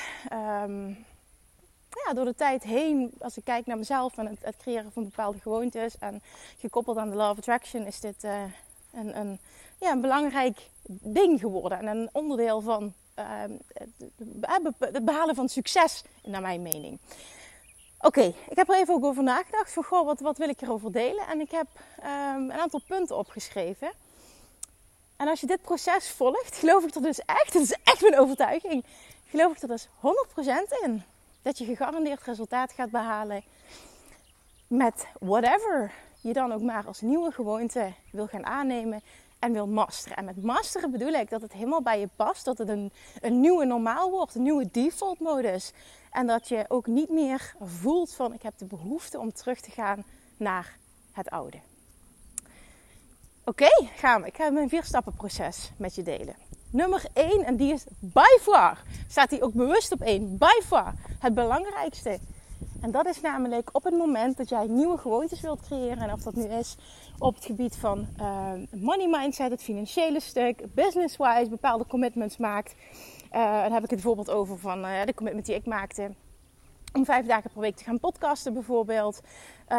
ja, 1.90 2.14
door 2.14 2.25
de 2.25 2.35
tijd 2.35 2.62
heen, 2.62 3.12
als 3.18 3.37
ik 3.37 3.45
kijk 3.45 3.66
naar 3.66 3.78
mezelf 3.78 4.18
en 4.18 4.26
het, 4.26 4.38
het, 4.40 4.57
creëren 4.57 4.92
van 4.92 5.04
bepaalde 5.04 5.38
gewoontes 5.38 5.99
en 5.99 6.23
gekoppeld 6.59 6.97
aan 6.97 7.11
de 7.11 7.16
Law 7.16 7.30
of 7.30 7.38
Attraction, 7.38 7.87
is 7.87 8.00
dit 8.00 8.25
uh, 8.25 8.42
een, 8.92 9.18
een, 9.18 9.38
ja, 9.80 9.92
een 9.92 10.00
belangrijk 10.00 10.68
ding 10.88 11.40
geworden 11.40 11.78
en 11.78 11.87
een 11.87 12.09
onderdeel 12.12 12.61
van 12.61 12.95
uh, 13.18 13.42
het 14.78 15.04
behalen 15.04 15.35
van 15.35 15.49
succes, 15.49 16.04
naar 16.23 16.40
mijn 16.40 16.62
mening. 16.62 16.99
Oké, 18.00 18.35
ik 18.49 18.57
heb 18.57 18.68
er 18.68 18.76
even 18.76 18.95
ook 18.95 19.04
over 19.04 19.23
nagedacht 19.23 19.73
van 19.73 19.85
goh, 19.85 20.07
wat, 20.07 20.21
wat 20.21 20.38
wil 20.38 20.49
ik 20.49 20.61
erover 20.61 20.92
delen? 20.92 21.26
En 21.26 21.40
ik 21.40 21.50
heb 21.50 21.66
um, 22.04 22.50
een 22.50 22.52
aantal 22.52 22.80
punten 22.87 23.16
opgeschreven. 23.16 23.92
En 25.16 25.28
als 25.28 25.40
je 25.40 25.47
dit 25.47 25.62
proces 25.62 26.11
volgt, 26.11 26.57
geloof 26.57 26.85
ik 26.85 26.95
er 26.95 27.02
dus 27.02 27.18
echt, 27.18 27.52
dat 27.52 27.62
is 27.62 27.76
echt 27.85 28.00
mijn 28.00 28.18
overtuiging, 28.18 28.85
geloof 29.26 29.52
ik 29.57 29.62
er 29.62 29.68
dus 29.68 29.87
100% 29.87 29.88
in 30.85 31.02
dat 31.42 31.59
je 31.59 31.64
gegarandeerd 31.64 32.23
resultaat 32.23 32.73
gaat 32.73 32.90
behalen 32.90 33.42
met 34.66 35.07
whatever 35.21 35.92
je 36.21 36.33
dan 36.33 36.52
ook 36.52 36.62
maar 36.62 36.87
als 36.87 37.00
nieuwe 37.00 37.33
gewoonte 37.33 37.92
wil 38.12 38.26
gaan 38.26 38.47
aannemen 38.47 39.02
en 39.38 39.52
wil 39.52 39.66
masteren. 39.66 40.16
En 40.16 40.25
met 40.25 40.42
masteren 40.42 40.90
bedoel 40.90 41.12
ik 41.12 41.30
dat 41.30 41.42
het 41.42 41.52
helemaal 41.52 41.83
bij 41.83 42.00
je 42.00 42.09
past, 42.16 42.45
dat 42.45 42.59
het 42.59 42.68
een, 42.68 42.92
een 43.21 43.40
nieuwe 43.40 43.64
normaal 43.64 44.11
wordt, 44.11 44.35
een 44.35 44.42
nieuwe 44.42 44.68
default 44.73 45.21
modus. 45.21 45.73
En 46.11 46.26
dat 46.26 46.49
je 46.49 46.64
ook 46.68 46.87
niet 46.87 47.09
meer 47.09 47.54
voelt 47.61 48.14
van 48.14 48.33
ik 48.33 48.42
heb 48.42 48.59
de 48.59 48.64
behoefte 48.64 49.18
om 49.18 49.33
terug 49.33 49.61
te 49.61 49.71
gaan 49.71 50.04
naar 50.37 50.76
het 51.12 51.30
oude. 51.30 51.59
Oké, 53.45 53.87
gaan 53.97 54.21
we. 54.21 54.26
Ik 54.26 54.37
ga 54.37 54.50
mijn 54.50 54.68
vier 54.68 54.85
stappen 54.85 55.14
proces 55.14 55.71
met 55.76 55.95
je 55.95 56.02
delen. 56.02 56.48
Nummer 56.71 57.05
1, 57.13 57.45
en 57.45 57.57
die 57.57 57.73
is 57.73 57.85
by 58.01 58.39
far, 58.41 58.83
staat 59.09 59.31
hij 59.31 59.43
ook 59.43 59.53
bewust 59.53 59.93
op 59.93 60.01
1, 60.01 60.39
by 60.39 60.61
far 60.67 60.95
het 61.19 61.35
belangrijkste. 61.35 62.19
En 62.81 62.91
dat 62.91 63.07
is 63.07 63.21
namelijk 63.21 63.69
op 63.73 63.85
het 63.85 63.95
moment 63.95 64.37
dat 64.37 64.49
jij 64.49 64.67
nieuwe 64.67 64.99
gewoontes 64.99 65.41
wilt 65.41 65.61
creëren. 65.61 65.99
En 65.99 66.13
of 66.13 66.23
dat 66.23 66.35
nu 66.35 66.45
is 66.45 66.77
op 67.19 67.35
het 67.35 67.45
gebied 67.45 67.77
van 67.77 68.07
uh, 68.21 68.53
money 68.71 69.09
mindset, 69.09 69.51
het 69.51 69.63
financiële 69.63 70.21
stuk, 70.21 70.75
business-wise, 70.75 71.49
bepaalde 71.51 71.87
commitments 71.87 72.37
maakt. 72.37 72.75
Uh, 73.33 73.63
dan 73.63 73.73
heb 73.73 73.85
ik 73.85 73.91
het 73.91 74.01
bijvoorbeeld 74.01 74.31
over 74.31 74.59
van 74.59 74.85
uh, 74.85 75.05
de 75.05 75.15
commitment 75.15 75.47
die 75.47 75.55
ik 75.55 75.67
maakte 75.67 76.11
om 76.99 77.05
vijf 77.05 77.26
dagen 77.26 77.50
per 77.50 77.61
week 77.61 77.76
te 77.76 77.85
gaan 77.85 78.00
podcasten 78.00 78.52
bijvoorbeeld. 78.52 79.21
Um, 79.69 79.78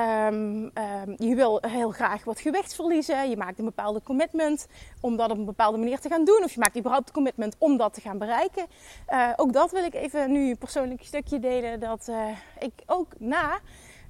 um, 0.63 1.15
je 1.17 1.35
wil 1.35 1.61
heel 1.67 1.91
graag 1.91 2.23
wat 2.23 2.39
gewicht 2.39 2.75
verliezen. 2.75 3.29
Je 3.29 3.37
maakt 3.37 3.59
een 3.59 3.65
bepaalde 3.65 4.01
commitment 4.03 4.67
om 5.01 5.17
dat 5.17 5.31
op 5.31 5.37
een 5.37 5.45
bepaalde 5.45 5.77
manier 5.77 5.99
te 5.99 6.09
gaan 6.09 6.25
doen. 6.25 6.43
Of 6.43 6.51
je 6.51 6.59
maakt 6.59 6.77
überhaupt 6.77 7.07
een 7.07 7.13
commitment 7.13 7.55
om 7.57 7.77
dat 7.77 7.93
te 7.93 8.01
gaan 8.01 8.17
bereiken. 8.17 8.65
Uh, 9.09 9.29
ook 9.35 9.53
dat 9.53 9.71
wil 9.71 9.83
ik 9.83 9.93
even 9.93 10.31
nu 10.31 10.49
een 10.49 10.57
persoonlijk 10.57 11.03
stukje 11.03 11.39
delen. 11.39 11.79
Dat 11.79 12.07
uh, 12.09 12.27
ik 12.59 12.73
ook 12.85 13.07
na 13.17 13.59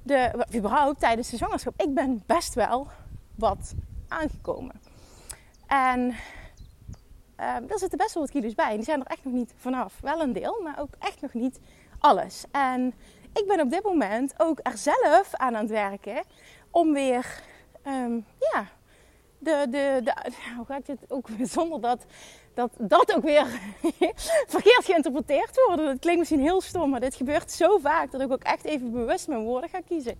de, 0.02 0.46
überhaupt 0.54 1.00
tijdens 1.00 1.30
de 1.30 1.36
zwangerschap, 1.36 1.80
ik 1.80 1.94
ben 1.94 2.22
best 2.26 2.54
wel 2.54 2.86
wat 3.34 3.74
aangekomen. 4.08 4.80
En 5.66 6.00
uh, 6.08 6.16
daar 7.36 7.78
zitten 7.78 7.98
best 7.98 8.14
wel 8.14 8.22
wat 8.22 8.32
kilo's 8.32 8.54
bij. 8.54 8.74
Die 8.74 8.84
zijn 8.84 9.00
er 9.00 9.06
echt 9.06 9.24
nog 9.24 9.34
niet 9.34 9.52
vanaf. 9.56 9.98
Wel 10.00 10.20
een 10.20 10.32
deel, 10.32 10.60
maar 10.62 10.80
ook 10.80 10.94
echt 10.98 11.20
nog 11.20 11.32
niet 11.32 11.60
alles. 12.00 12.44
En 12.50 12.94
ik 13.32 13.44
ben 13.46 13.60
op 13.60 13.70
dit 13.70 13.82
moment 13.82 14.34
ook 14.36 14.58
er 14.62 14.78
zelf 14.78 15.28
aan 15.32 15.56
aan 15.56 15.62
het 15.62 15.70
werken 15.70 16.22
om 16.70 16.92
weer, 16.92 17.42
um, 17.86 18.26
ja, 18.38 18.66
de, 19.38 19.66
de, 19.70 20.00
de, 20.04 20.14
hoe 20.56 20.66
ga 20.66 20.76
ik 20.76 20.86
dit 20.86 21.04
ook 21.08 21.28
zonder 21.42 21.80
dat 21.80 22.04
dat, 22.54 22.70
dat 22.78 23.14
ook 23.16 23.22
weer 23.22 23.46
verkeerd 24.54 24.84
geïnterpreteerd 24.84 25.62
wordt. 25.66 25.82
Dat 25.82 25.98
klinkt 25.98 26.18
misschien 26.18 26.40
heel 26.40 26.60
stom, 26.60 26.90
maar 26.90 27.00
dit 27.00 27.14
gebeurt 27.14 27.52
zo 27.52 27.78
vaak 27.78 28.10
dat 28.10 28.20
ik 28.20 28.32
ook 28.32 28.42
echt 28.42 28.64
even 28.64 28.92
bewust 28.92 29.28
mijn 29.28 29.44
woorden 29.44 29.70
ga 29.70 29.80
kiezen. 29.80 30.18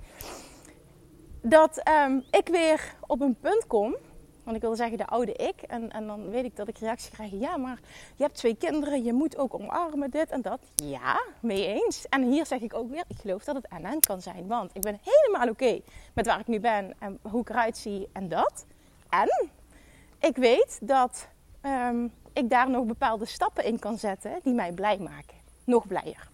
Dat 1.43 1.89
um, 2.05 2.25
ik 2.31 2.49
weer 2.49 2.95
op 3.07 3.21
een 3.21 3.37
punt 3.41 3.67
kom 3.67 3.97
want 4.51 4.63
ik 4.63 4.69
wilde 4.69 4.83
zeggen 4.83 4.99
de 4.99 5.07
oude 5.07 5.33
ik. 5.33 5.63
En, 5.63 5.91
en 5.91 6.07
dan 6.07 6.31
weet 6.31 6.45
ik 6.45 6.57
dat 6.57 6.69
ik 6.69 6.79
reactie 6.79 7.11
krijg. 7.11 7.31
Ja, 7.31 7.57
maar 7.57 7.81
je 8.17 8.23
hebt 8.23 8.35
twee 8.35 8.55
kinderen. 8.55 9.05
Je 9.05 9.13
moet 9.13 9.37
ook 9.37 9.55
omarmen 9.55 10.11
dit 10.11 10.31
en 10.31 10.43
dat. 10.43 10.61
Ja, 10.75 11.23
mee 11.41 11.67
eens. 11.67 12.09
En 12.09 12.31
hier 12.31 12.47
zeg 12.47 12.61
ik 12.61 12.75
ook 12.75 12.91
weer. 12.91 13.05
Ik 13.09 13.17
geloof 13.21 13.45
dat 13.45 13.55
het 13.55 13.67
en 13.69 14.01
kan 14.01 14.23
zijn. 14.23 14.47
Want 14.47 14.71
ik 14.75 14.81
ben 14.81 15.01
helemaal 15.03 15.49
oké 15.49 15.81
met 16.15 16.27
waar 16.27 16.41
ik 16.41 16.47
nu 16.47 16.61
ben. 16.61 16.95
En 16.99 17.19
hoe 17.23 17.41
ik 17.41 17.49
eruit 17.51 17.77
zie 17.77 18.09
en 18.13 18.29
dat. 18.29 18.67
En 19.09 19.49
ik 20.19 20.37
weet 20.37 20.79
dat 20.83 21.29
um, 21.63 22.13
ik 22.33 22.51
daar 22.51 22.71
nog 22.71 22.85
bepaalde 22.85 23.27
stappen 23.27 23.65
in 23.65 23.79
kan 23.79 23.99
zetten. 23.99 24.41
Die 24.43 24.55
mij 24.55 24.73
blij 24.73 24.99
maken. 24.99 25.37
Nog 25.65 25.87
blijer. 25.87 26.29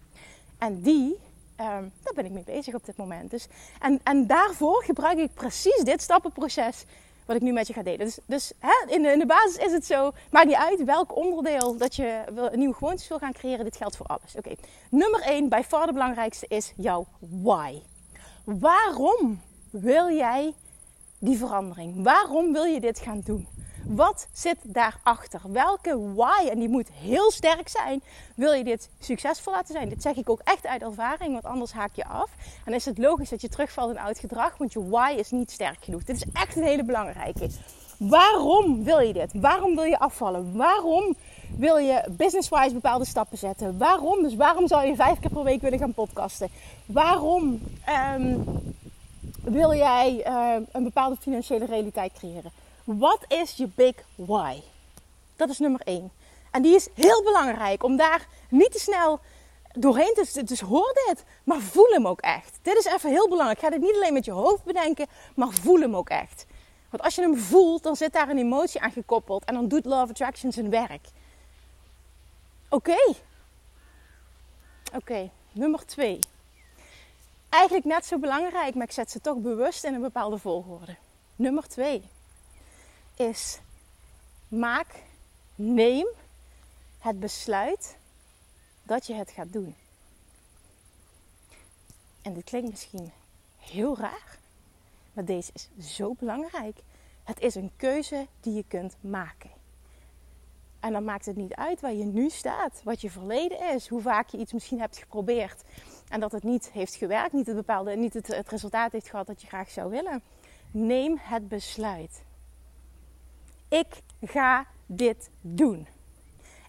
En 0.57 0.81
die 0.81 1.19
Um, 1.61 1.91
daar 2.03 2.13
ben 2.13 2.25
ik 2.25 2.31
mee 2.31 2.43
bezig 2.43 2.73
op 2.73 2.85
dit 2.85 2.97
moment. 2.97 3.31
Dus, 3.31 3.47
en, 3.79 3.99
en 4.03 4.27
daarvoor 4.27 4.83
gebruik 4.83 5.17
ik 5.17 5.33
precies 5.33 5.83
dit 5.83 6.01
stappenproces 6.01 6.85
wat 7.27 7.35
ik 7.35 7.41
nu 7.41 7.51
met 7.51 7.67
je 7.67 7.73
ga 7.73 7.83
delen. 7.83 8.05
Dus, 8.05 8.19
dus 8.25 8.53
hè, 8.59 8.93
in, 8.93 9.01
de, 9.01 9.11
in 9.11 9.19
de 9.19 9.25
basis 9.25 9.55
is 9.55 9.71
het 9.71 9.85
zo, 9.85 10.11
maakt 10.31 10.47
niet 10.47 10.55
uit 10.55 10.83
welk 10.83 11.15
onderdeel 11.15 11.77
dat 11.77 11.95
je 11.95 12.23
een 12.51 12.59
nieuwe 12.59 12.75
gewoontes 12.75 13.07
wil 13.07 13.19
gaan 13.19 13.33
creëren. 13.33 13.65
Dit 13.65 13.77
geldt 13.77 13.95
voor 13.97 14.05
alles. 14.05 14.35
Oké, 14.35 14.55
nummer 14.89 15.21
1, 15.21 15.49
bij 15.49 15.63
far 15.63 15.85
de 15.85 15.93
belangrijkste 15.93 16.45
is 16.49 16.73
jouw 16.75 17.07
why. 17.19 17.81
Waarom 18.43 19.41
wil 19.69 20.11
jij 20.11 20.53
die 21.19 21.37
verandering? 21.37 22.03
Waarom 22.03 22.53
wil 22.53 22.63
je 22.63 22.79
dit 22.79 22.99
gaan 22.99 23.21
doen? 23.23 23.47
Wat 23.89 24.27
zit 24.31 24.57
daarachter? 24.63 25.41
Welke 25.43 26.13
why, 26.13 26.47
en 26.49 26.59
die 26.59 26.69
moet 26.69 26.89
heel 26.91 27.31
sterk 27.31 27.67
zijn, 27.67 28.01
wil 28.35 28.53
je 28.53 28.63
dit 28.63 28.89
succesvol 28.99 29.53
laten 29.53 29.73
zijn? 29.73 29.89
Dit 29.89 30.01
zeg 30.01 30.15
ik 30.15 30.29
ook 30.29 30.41
echt 30.43 30.67
uit 30.67 30.81
ervaring, 30.81 31.31
want 31.31 31.45
anders 31.45 31.71
haak 31.71 31.95
je 31.95 32.05
af. 32.05 32.29
En 32.65 32.73
is 32.73 32.85
het 32.85 32.97
logisch 32.97 33.29
dat 33.29 33.41
je 33.41 33.49
terugvalt 33.49 33.89
in 33.91 33.99
oud 33.99 34.19
gedrag, 34.19 34.57
want 34.57 34.73
je 34.73 34.89
why 34.89 35.15
is 35.17 35.31
niet 35.31 35.51
sterk 35.51 35.77
genoeg. 35.83 36.03
Dit 36.03 36.15
is 36.15 36.25
echt 36.33 36.55
een 36.55 36.63
hele 36.63 36.83
belangrijke. 36.83 37.49
Waarom 37.97 38.83
wil 38.83 38.99
je 38.99 39.13
dit? 39.13 39.31
Waarom 39.33 39.75
wil 39.75 39.83
je 39.83 39.99
afvallen? 39.99 40.57
Waarom 40.57 41.15
wil 41.57 41.77
je 41.77 42.03
business-wise 42.09 42.73
bepaalde 42.73 43.05
stappen 43.05 43.37
zetten? 43.37 43.77
Waarom? 43.77 44.23
Dus 44.23 44.35
waarom 44.35 44.67
zou 44.67 44.87
je 44.87 44.95
vijf 44.95 45.19
keer 45.19 45.31
per 45.31 45.43
week 45.43 45.61
willen 45.61 45.79
gaan 45.79 45.93
podcasten? 45.93 46.49
Waarom 46.85 47.61
um, 48.15 48.43
wil 49.41 49.73
jij 49.73 50.23
uh, 50.27 50.65
een 50.71 50.83
bepaalde 50.83 51.15
financiële 51.19 51.65
realiteit 51.65 52.11
creëren? 52.13 52.51
Wat 52.87 53.25
is 53.27 53.55
je 53.55 53.67
big 53.75 53.95
why? 54.15 54.61
Dat 55.35 55.49
is 55.49 55.59
nummer 55.59 55.81
één. 55.83 56.11
En 56.51 56.61
die 56.61 56.75
is 56.75 56.87
heel 56.93 57.23
belangrijk 57.23 57.83
om 57.83 57.97
daar 57.97 58.27
niet 58.49 58.71
te 58.71 58.79
snel 58.79 59.19
doorheen 59.73 60.13
te... 60.13 60.43
Dus 60.43 60.59
hoor 60.59 61.01
dit, 61.07 61.23
maar 61.43 61.59
voel 61.59 61.89
hem 61.89 62.07
ook 62.07 62.21
echt. 62.21 62.59
Dit 62.61 62.77
is 62.77 62.85
even 62.85 63.09
heel 63.09 63.29
belangrijk. 63.29 63.59
Ga 63.59 63.69
dit 63.69 63.81
niet 63.81 63.95
alleen 63.95 64.13
met 64.13 64.25
je 64.25 64.31
hoofd 64.31 64.63
bedenken, 64.63 65.07
maar 65.35 65.51
voel 65.51 65.79
hem 65.79 65.95
ook 65.95 66.09
echt. 66.09 66.45
Want 66.89 67.03
als 67.03 67.15
je 67.15 67.21
hem 67.21 67.37
voelt, 67.37 67.83
dan 67.83 67.95
zit 67.95 68.13
daar 68.13 68.29
een 68.29 68.37
emotie 68.37 68.81
aan 68.81 68.91
gekoppeld. 68.91 69.45
En 69.45 69.53
dan 69.53 69.67
doet 69.67 69.85
Love 69.85 70.11
Attraction 70.11 70.51
zijn 70.51 70.69
werk. 70.69 71.07
Oké. 72.69 73.13
Oké, 74.95 75.29
nummer 75.51 75.85
twee. 75.85 76.19
Eigenlijk 77.49 77.85
net 77.85 78.05
zo 78.05 78.17
belangrijk, 78.17 78.75
maar 78.75 78.85
ik 78.85 78.91
zet 78.91 79.11
ze 79.11 79.21
toch 79.21 79.37
bewust 79.37 79.83
in 79.83 79.93
een 79.93 80.01
bepaalde 80.01 80.37
volgorde. 80.37 80.95
Nummer 81.35 81.67
twee 81.67 82.03
is 83.17 83.59
maak, 84.47 85.03
neem 85.55 86.07
het 86.99 87.19
besluit 87.19 87.97
dat 88.83 89.07
je 89.07 89.13
het 89.13 89.31
gaat 89.31 89.53
doen. 89.53 89.75
En 92.21 92.33
dit 92.33 92.43
klinkt 92.43 92.69
misschien 92.69 93.11
heel 93.59 93.97
raar, 93.97 94.37
maar 95.13 95.25
deze 95.25 95.51
is 95.53 95.95
zo 95.95 96.15
belangrijk. 96.19 96.77
Het 97.23 97.39
is 97.39 97.55
een 97.55 97.71
keuze 97.75 98.27
die 98.41 98.53
je 98.53 98.63
kunt 98.67 98.95
maken. 98.99 99.49
En 100.79 100.91
dan 100.91 101.03
maakt 101.03 101.25
het 101.25 101.35
niet 101.35 101.53
uit 101.53 101.81
waar 101.81 101.93
je 101.93 102.05
nu 102.05 102.29
staat, 102.29 102.81
wat 102.83 103.01
je 103.01 103.11
verleden 103.11 103.73
is, 103.73 103.87
hoe 103.87 104.01
vaak 104.01 104.29
je 104.29 104.37
iets 104.37 104.53
misschien 104.53 104.79
hebt 104.79 104.97
geprobeerd 104.97 105.63
en 106.09 106.19
dat 106.19 106.31
het 106.31 106.43
niet 106.43 106.69
heeft 106.71 106.95
gewerkt, 106.95 107.33
niet 107.33 107.47
het 107.47 107.55
bepaalde, 107.55 107.95
niet 107.95 108.13
het, 108.13 108.27
het 108.27 108.49
resultaat 108.49 108.91
heeft 108.91 109.09
gehad 109.09 109.27
dat 109.27 109.41
je 109.41 109.47
graag 109.47 109.69
zou 109.69 109.89
willen. 109.89 110.21
Neem 110.71 111.17
het 111.19 111.47
besluit 111.47 112.21
ik 113.67 114.01
ga 114.21 114.67
dit 114.85 115.29
doen. 115.41 115.87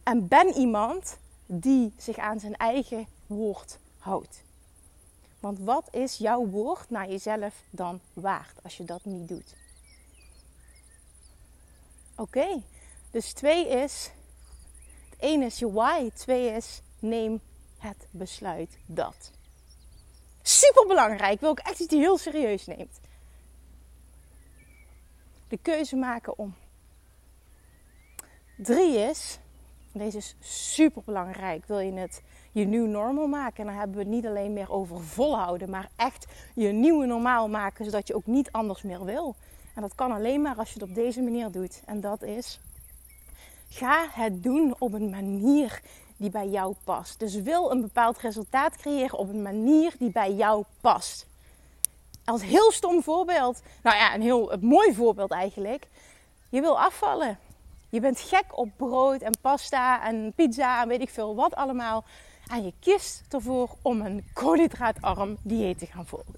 En 0.03 0.29
ben 0.29 0.55
iemand 0.55 1.19
die 1.47 1.93
zich 1.97 2.17
aan 2.17 2.41
zijn 2.41 2.57
eigen 2.57 3.07
woord 3.27 3.79
houdt. 3.99 4.43
Want 5.41 5.59
wat 5.59 5.89
is 5.91 6.17
jouw 6.17 6.47
woord 6.47 6.91
naar 6.91 7.09
jezelf 7.09 7.63
dan 7.71 8.01
waard 8.13 8.63
als 8.63 8.77
je 8.77 8.85
dat 8.85 9.05
niet 9.05 9.29
doet? 9.29 9.55
Oké, 12.17 12.63
dus 13.11 13.33
twee 13.33 13.69
is, 13.69 14.11
het 15.11 15.19
één 15.19 15.43
is 15.43 15.59
je 15.59 15.73
why, 15.73 16.11
twee 16.11 16.51
is 16.51 16.83
neem 16.99 17.41
het 17.79 18.07
besluit 18.11 18.79
dat. 18.87 19.31
Super 20.43 20.87
belangrijk, 20.87 21.41
wil 21.41 21.51
ik 21.51 21.59
echt 21.59 21.81
iets 21.81 21.89
die 21.89 21.99
heel 21.99 22.19
serieus 22.19 22.67
neemt. 22.67 23.01
De 25.49 25.59
keuze 25.59 25.97
maken 25.97 26.39
om 26.39 26.55
Drie 28.63 28.99
is, 28.99 29.39
deze 29.93 30.17
is 30.17 30.35
super 30.41 31.03
belangrijk, 31.05 31.67
wil 31.67 31.79
je 31.79 31.93
het 31.93 32.23
je 32.53 32.65
nieuw 32.65 32.87
normal 32.87 33.27
maken. 33.27 33.57
En 33.57 33.65
dan 33.65 33.75
hebben 33.75 33.97
we 33.97 34.03
het 34.03 34.13
niet 34.13 34.27
alleen 34.27 34.53
meer 34.53 34.73
over 34.73 35.01
volhouden, 35.01 35.71
maar 35.71 35.89
echt 35.97 36.27
je 36.55 36.69
nieuwe 36.69 37.07
normaal 37.07 37.49
maken, 37.49 37.85
zodat 37.85 38.07
je 38.07 38.15
ook 38.15 38.27
niet 38.27 38.53
anders 38.53 38.83
meer 38.83 39.05
wil. 39.05 39.35
En 39.75 39.83
dat 39.83 39.95
kan 39.95 40.13
alleen 40.13 40.43
maar 40.43 40.57
als 40.57 40.73
je 40.73 40.81
het 40.81 40.89
op 40.89 40.95
deze 40.95 41.21
manier 41.21 41.51
doet. 41.51 41.83
En 41.85 42.01
dat 42.01 42.23
is, 42.23 42.61
ga 43.69 44.07
het 44.11 44.43
doen 44.43 44.75
op 44.79 44.93
een 44.93 45.11
manier 45.11 45.81
die 46.17 46.31
bij 46.31 46.49
jou 46.49 46.75
past. 46.85 47.19
Dus 47.19 47.35
wil 47.35 47.71
een 47.71 47.81
bepaald 47.81 48.19
resultaat 48.19 48.77
creëren 48.77 49.19
op 49.19 49.29
een 49.29 49.43
manier 49.43 49.95
die 49.99 50.11
bij 50.11 50.33
jou 50.33 50.65
past. 50.81 51.27
Als 52.25 52.43
heel 52.43 52.73
stom 52.73 53.03
voorbeeld, 53.03 53.61
nou 53.83 53.97
ja, 53.97 54.15
een 54.15 54.23
heel 54.23 54.53
mooi 54.61 54.95
voorbeeld 54.95 55.31
eigenlijk. 55.31 55.87
Je 56.49 56.61
wil 56.61 56.81
afvallen. 56.81 57.39
Je 57.91 58.01
bent 58.01 58.21
gek 58.21 58.45
op 58.51 58.69
brood 58.77 59.21
en 59.21 59.35
pasta 59.41 60.07
en 60.07 60.33
pizza 60.37 60.83
en 60.83 60.89
weet 60.89 61.01
ik 61.01 61.11
veel 61.11 61.35
wat 61.35 61.55
allemaal. 61.55 62.05
En 62.51 62.65
je 62.65 62.73
kiest 62.81 63.23
ervoor 63.29 63.69
om 63.83 64.01
een 64.01 64.25
koolhydraatarm 64.33 65.37
dieet 65.43 65.79
te 65.79 65.87
gaan 65.87 66.07
volgen. 66.07 66.35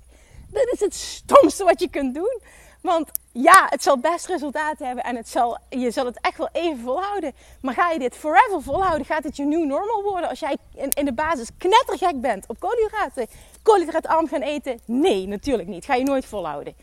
Dit 0.51 0.71
is 0.73 0.81
het 0.81 0.95
stomste 0.95 1.65
wat 1.65 1.81
je 1.81 1.91
kunt 1.91 2.15
doen. 2.15 2.41
Want 2.81 3.11
ja, 3.33 3.67
het 3.69 3.83
zal 3.83 3.99
best 3.99 4.27
resultaat 4.27 4.79
hebben 4.79 5.05
en 5.05 5.17
het 5.17 5.29
zal, 5.29 5.59
je 5.69 5.91
zal 5.91 6.05
het 6.05 6.21
echt 6.21 6.39
wel 6.39 6.49
even 6.53 6.81
volhouden. 6.81 7.33
Maar 7.61 7.75
ga 7.75 7.91
je 7.91 7.99
dit 7.99 8.17
forever 8.17 8.63
volhouden, 8.63 9.07
gaat 9.07 9.25
het 9.25 9.37
je 9.37 9.45
nieuw 9.45 9.65
normal 9.65 10.03
worden 10.03 10.29
als 10.29 10.41
jij 10.41 10.57
in, 10.75 10.91
in 10.91 11.05
de 11.05 11.13
basis 11.13 11.49
knettergek 11.59 12.21
bent 12.21 12.47
op 12.49 12.61
koolhydraten. 12.61 13.27
Koolhydraatarm 13.63 14.29
gaan 14.29 14.43
eten? 14.43 14.81
Nee, 14.85 15.27
natuurlijk 15.27 15.69
niet. 15.69 15.85
Ga 15.85 15.95
je 15.95 16.05
nooit 16.05 16.27
volhouden. 16.27 16.75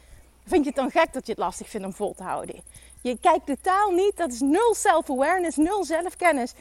Vind 0.45 0.63
je 0.63 0.69
het 0.69 0.79
dan 0.79 0.91
gek 0.91 1.13
dat 1.13 1.25
je 1.25 1.31
het 1.31 1.41
lastig 1.41 1.69
vindt 1.69 1.85
om 1.85 1.93
vol 1.93 2.13
te 2.13 2.23
houden? 2.23 2.61
Je 3.07 3.17
kijkt 3.17 3.45
totaal 3.45 3.91
niet, 3.91 4.17
dat 4.17 4.31
is 4.31 4.39
nul 4.39 4.73
self-awareness, 4.73 5.57
nul 5.57 5.83
zelfkennis. 5.83 6.53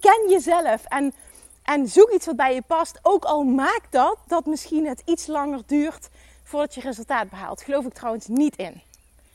Ken 0.00 0.28
jezelf 0.28 0.84
en, 0.84 1.14
en 1.62 1.88
zoek 1.88 2.10
iets 2.10 2.26
wat 2.26 2.36
bij 2.36 2.54
je 2.54 2.62
past. 2.62 2.98
Ook 3.02 3.24
al 3.24 3.42
maakt 3.42 3.86
dat 3.92 4.18
dat 4.26 4.46
misschien 4.46 4.86
het 4.86 5.02
iets 5.04 5.26
langer 5.26 5.62
duurt 5.66 6.08
voordat 6.42 6.74
je 6.74 6.80
resultaat 6.80 7.30
behaalt. 7.30 7.62
Geloof 7.62 7.84
ik 7.84 7.92
trouwens 7.92 8.26
niet 8.26 8.56
in. 8.56 8.80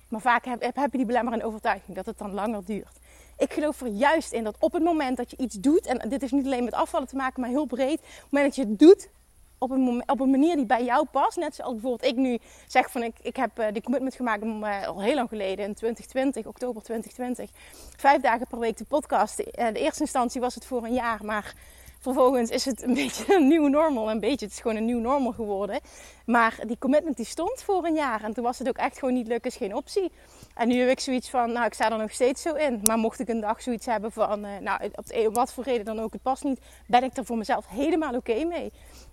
Maar 0.08 0.22
vaak 0.22 0.46
heb, 0.46 0.62
heb 0.62 0.92
je 0.92 0.98
die 0.98 1.06
belemmerende 1.06 1.46
overtuiging 1.46 1.96
dat 1.96 2.06
het 2.06 2.18
dan 2.18 2.34
langer 2.34 2.66
duurt. 2.66 2.96
Ik 3.38 3.54
geloof 3.54 3.82
er 3.82 3.88
juist 3.88 4.32
in 4.32 4.44
dat 4.44 4.56
op 4.60 4.74
het 4.74 4.84
moment 4.84 5.18
dat 5.18 5.32
je 5.32 5.38
iets 5.38 5.56
doet, 5.56 5.86
en 5.86 6.10
dit 6.10 6.24
is 6.24 6.32
niet 6.32 6.46
alleen 6.46 6.64
met 6.64 6.74
afvallen 6.74 7.08
te 7.08 7.16
maken, 7.16 7.42
maar 7.42 7.50
heel 7.50 7.66
breed. 7.66 8.00
Op 8.00 8.06
het 8.06 8.32
moment 8.32 8.56
dat 8.56 8.66
je 8.66 8.72
het 8.72 8.80
doet 8.80 9.10
op 9.58 9.72
een, 9.72 10.04
op 10.06 10.20
een 10.20 10.30
manier 10.30 10.56
die 10.56 10.66
bij 10.66 10.84
jou 10.84 11.06
past. 11.12 11.38
Net 11.38 11.56
zoals 11.56 11.72
bijvoorbeeld 11.72 12.12
ik 12.12 12.16
nu 12.16 12.38
zeg 12.68 12.92
van 12.92 13.04
ik, 13.04 13.16
ik 13.22 13.36
heb 13.36 13.60
uh, 13.60 13.66
die 13.74 13.82
commitment 13.82 14.16
gemaakt 14.16 14.42
om, 14.42 14.64
uh, 14.64 14.88
al 14.88 15.02
heel 15.02 15.16
lang 15.16 15.30
geleden, 15.30 15.66
in 15.66 15.74
2020, 15.74 16.46
oktober 16.46 16.84
2020. 16.84 17.50
Vijf 17.98 18.22
dagen 18.22 18.48
per 18.48 18.60
week 18.60 18.78
de 18.78 18.86
podcast. 18.86 19.40
Uh, 19.40 19.46
de 19.74 19.80
eerste 19.80 20.02
instantie 20.02 20.42
was 20.42 20.56
het 20.56 20.66
voor 20.66 20.84
een 20.84 20.94
jaar, 20.94 21.26
maar 21.26 21.54
Vervolgens 22.00 22.50
is 22.50 22.66
het 22.66 22.84
een 22.84 22.94
beetje 23.04 23.36
een 23.36 23.48
nieuw 23.48 23.68
normal. 23.68 24.10
Een 24.10 24.20
beetje, 24.20 24.46
het 24.46 24.54
is 24.54 24.62
gewoon 24.62 24.78
een 24.78 24.86
nieuw 24.86 25.00
normal 25.00 25.32
geworden. 25.32 25.80
Maar 26.26 26.60
die 26.68 26.78
commitment 26.78 27.18
die 27.18 27.26
stond 27.26 27.62
voor 27.62 27.86
een 27.86 27.94
jaar. 27.94 28.24
En 28.24 28.34
toen 28.34 28.44
was 28.44 28.60
het 28.60 28.68
ook 28.68 28.78
echt 28.78 29.00
gewoon 29.00 29.14
niet 29.14 29.28
lukken, 29.28 29.52
is 29.52 29.58
geen 29.58 29.76
optie. 29.76 30.12
En 30.56 30.68
nu 30.68 30.80
heb 30.80 30.90
ik 30.90 31.00
zoiets 31.00 31.30
van, 31.30 31.52
nou 31.52 31.66
ik 31.66 31.74
sta 31.74 31.92
er 31.92 31.98
nog 31.98 32.12
steeds 32.12 32.42
zo 32.42 32.54
in. 32.54 32.80
Maar 32.84 32.98
mocht 32.98 33.20
ik 33.20 33.28
een 33.28 33.40
dag 33.40 33.62
zoiets 33.62 33.86
hebben 33.86 34.12
van, 34.12 34.46
uh, 34.46 34.58
nou 34.58 34.92
op 35.28 35.36
wat 35.36 35.54
voor 35.54 35.64
reden 35.64 35.86
dan 35.86 36.00
ook, 36.00 36.14
het 36.14 36.22
past 36.22 36.44
niet. 36.44 36.60
Ben 36.88 37.04
ik 37.04 37.18
er 37.18 37.26
voor 37.26 37.38
mezelf 37.38 37.68
helemaal 37.68 38.16
oké 38.16 38.44
mee. 38.44 38.72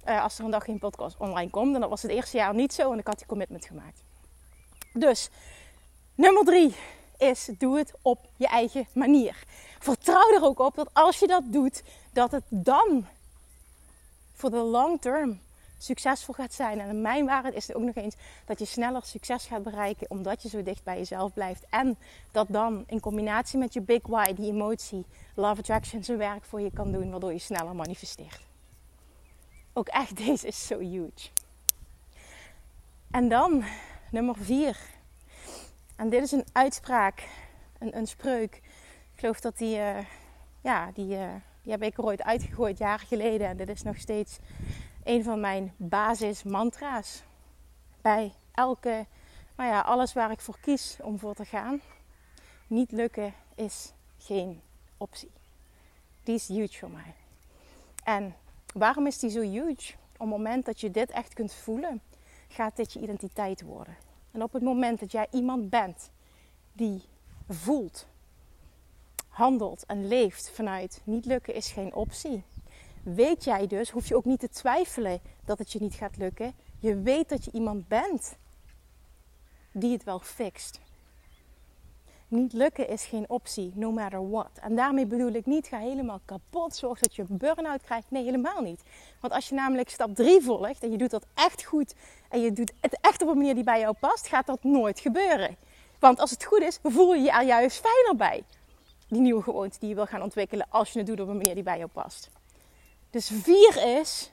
Uh, 0.09 0.23
als 0.23 0.38
er 0.38 0.45
een 0.45 0.50
dag 0.50 0.64
geen 0.64 0.79
podcast 0.79 1.17
online 1.19 1.50
komt. 1.50 1.75
En 1.75 1.81
dat 1.81 1.91
was 1.91 2.03
het 2.03 2.11
eerste 2.11 2.37
jaar 2.37 2.55
niet 2.55 2.73
zo. 2.73 2.93
En 2.93 2.99
ik 2.99 3.07
had 3.07 3.19
die 3.19 3.26
commitment 3.26 3.64
gemaakt. 3.67 4.03
Dus, 4.93 5.31
nummer 6.14 6.45
drie 6.45 6.75
is, 7.19 7.50
doe 7.59 7.79
het 7.79 7.93
op 8.03 8.19
je 8.37 8.47
eigen 8.47 8.87
manier. 8.93 9.45
Vertrouw 9.85 10.35
er 10.35 10.43
ook 10.43 10.59
op 10.59 10.75
dat 10.75 10.88
als 10.93 11.19
je 11.19 11.26
dat 11.26 11.43
doet, 11.47 11.83
dat 12.12 12.31
het 12.31 12.45
dan 12.49 13.07
voor 14.33 14.50
de 14.50 14.57
long 14.57 15.00
term 15.00 15.41
succesvol 15.79 16.35
gaat 16.35 16.53
zijn. 16.53 16.81
En 16.81 17.03
mijn 17.03 17.26
waarheid 17.26 17.55
is 17.55 17.75
ook 17.75 17.83
nog 17.83 17.95
eens 17.95 18.14
dat 18.45 18.59
je 18.59 18.64
sneller 18.64 19.03
succes 19.03 19.47
gaat 19.47 19.62
bereiken 19.62 20.11
omdat 20.11 20.43
je 20.43 20.49
zo 20.49 20.62
dicht 20.62 20.85
bij 20.85 20.97
jezelf 20.97 21.33
blijft. 21.33 21.64
En 21.71 21.97
dat 22.31 22.47
dan 22.50 22.85
in 22.87 23.00
combinatie 23.00 23.59
met 23.59 23.73
je 23.73 23.81
big 23.81 24.07
why, 24.07 24.33
die 24.33 24.50
emotie, 24.50 25.05
love 25.35 25.61
attraction, 25.61 26.05
zijn 26.05 26.19
werk 26.19 26.45
voor 26.45 26.61
je 26.61 26.71
kan 26.71 26.93
doen, 26.93 27.11
waardoor 27.11 27.33
je 27.33 27.38
sneller 27.38 27.75
manifesteert. 27.75 28.41
Ook 29.73 29.88
echt, 29.88 30.17
deze 30.26 30.47
is 30.47 30.67
zo 30.67 30.79
huge. 30.79 31.29
En 33.11 33.29
dan 33.29 33.64
nummer 34.11 34.37
vier. 34.37 34.79
En 35.97 36.09
dit 36.09 36.23
is 36.23 36.33
een 36.33 36.47
uitspraak, 36.53 37.29
een, 37.79 37.97
een 37.97 38.07
spreuk. 38.07 38.62
Geloof 39.25 39.40
dat 39.40 39.59
die, 39.59 39.76
uh, 39.76 39.99
ja, 40.61 40.90
die, 40.95 41.16
uh, 41.16 41.35
die 41.62 41.73
heb 41.73 41.83
ik 41.83 41.99
er 41.99 42.04
ooit 42.04 42.23
uitgegooid, 42.23 42.78
jaren 42.78 43.07
geleden. 43.07 43.49
En 43.49 43.57
dit 43.57 43.69
is 43.69 43.83
nog 43.83 43.97
steeds 43.97 44.38
een 45.04 45.25
van 45.25 45.40
mijn 45.40 45.73
basismantra's. 45.76 47.23
Bij 48.00 48.33
elke, 48.52 49.07
nou 49.57 49.71
ja, 49.71 49.81
alles 49.81 50.12
waar 50.12 50.31
ik 50.31 50.40
voor 50.40 50.59
kies 50.61 50.99
om 51.02 51.19
voor 51.19 51.35
te 51.35 51.45
gaan. 51.45 51.81
Niet 52.66 52.93
lukken 52.93 53.35
is 53.54 53.93
geen 54.19 54.61
optie. 54.97 55.31
Die 56.23 56.35
is 56.35 56.49
huge 56.49 56.78
voor 56.78 56.90
mij. 56.90 57.14
En 58.02 58.35
waarom 58.75 59.07
is 59.07 59.19
die 59.19 59.31
zo 59.31 59.40
huge? 59.40 59.93
Op 60.12 60.19
het 60.19 60.28
moment 60.28 60.64
dat 60.64 60.81
je 60.81 60.90
dit 60.90 61.11
echt 61.11 61.35
kunt 61.35 61.52
voelen, 61.52 62.00
gaat 62.49 62.76
dit 62.76 62.93
je 62.93 63.00
identiteit 63.00 63.62
worden. 63.62 63.97
En 64.31 64.43
op 64.43 64.52
het 64.52 64.62
moment 64.62 65.00
dat 65.00 65.12
jij 65.12 65.26
iemand 65.31 65.71
bent 65.71 66.11
die 66.73 67.02
voelt 67.49 68.06
handelt 69.34 69.86
en 69.86 70.08
leeft 70.08 70.50
vanuit 70.50 71.00
niet 71.04 71.25
lukken 71.25 71.54
is 71.54 71.73
geen 71.73 71.94
optie. 71.94 72.44
Weet 73.02 73.44
jij 73.44 73.66
dus, 73.66 73.90
hoef 73.90 74.08
je 74.08 74.16
ook 74.16 74.25
niet 74.25 74.40
te 74.40 74.49
twijfelen 74.49 75.20
dat 75.44 75.58
het 75.58 75.73
je 75.73 75.80
niet 75.80 75.94
gaat 75.94 76.16
lukken. 76.16 76.54
Je 76.78 77.00
weet 77.00 77.28
dat 77.28 77.44
je 77.44 77.50
iemand 77.50 77.88
bent 77.88 78.36
die 79.73 79.92
het 79.92 80.04
wel 80.04 80.18
fixt. 80.18 80.80
Niet 82.28 82.52
lukken 82.52 82.88
is 82.88 83.04
geen 83.04 83.28
optie, 83.28 83.73
no 83.75 83.92
matter 83.92 84.30
what. 84.30 84.50
En 84.60 84.76
daarmee 84.76 85.06
bedoel 85.06 85.32
ik 85.32 85.47
niet, 85.47 85.66
ga 85.66 85.78
helemaal 85.78 86.20
kapot, 86.25 86.76
zorg 86.76 86.99
dat 86.99 87.14
je 87.14 87.25
een 87.28 87.36
burn-out 87.36 87.82
krijgt. 87.82 88.10
Nee, 88.10 88.25
helemaal 88.25 88.60
niet. 88.60 88.82
Want 89.20 89.32
als 89.32 89.49
je 89.49 89.54
namelijk 89.54 89.88
stap 89.88 90.14
3 90.14 90.40
volgt 90.40 90.82
en 90.82 90.90
je 90.90 90.99
doet 90.99 91.10
dat 91.10 91.26
echt 91.34 91.64
goed 91.64 91.94
en 92.28 92.40
je 92.40 92.52
doet 92.52 92.73
het 92.80 92.99
echt 93.00 93.23
op 93.23 93.28
een 93.28 93.36
manier 93.36 93.54
die 93.54 93.64
bij 93.64 93.80
jou 93.80 93.94
past, 94.00 94.26
gaat 94.26 94.47
dat 94.47 94.64
nooit 94.64 95.00
gebeuren. 95.00 95.56
Want 95.99 96.18
als 96.18 96.30
het 96.30 96.44
goed 96.44 96.60
is, 96.60 96.78
voel 96.82 97.14
je 97.14 97.23
je 97.23 97.30
er 97.30 97.44
juist 97.44 97.80
fijner 97.80 98.16
bij 98.16 98.44
die 99.15 99.23
nieuwe 99.23 99.43
gewoonte 99.43 99.79
die 99.79 99.89
je 99.89 99.95
wil 99.95 100.07
gaan 100.07 100.23
ontwikkelen 100.23 100.67
als 100.69 100.93
je 100.93 100.99
het 100.99 101.07
doet 101.07 101.21
op 101.21 101.29
een 101.29 101.37
manier 101.37 101.55
die 101.55 101.63
bij 101.63 101.79
jou 101.79 101.91
past. 101.93 102.31
Dus 103.11 103.31
vier 103.43 103.99
is, 103.99 104.33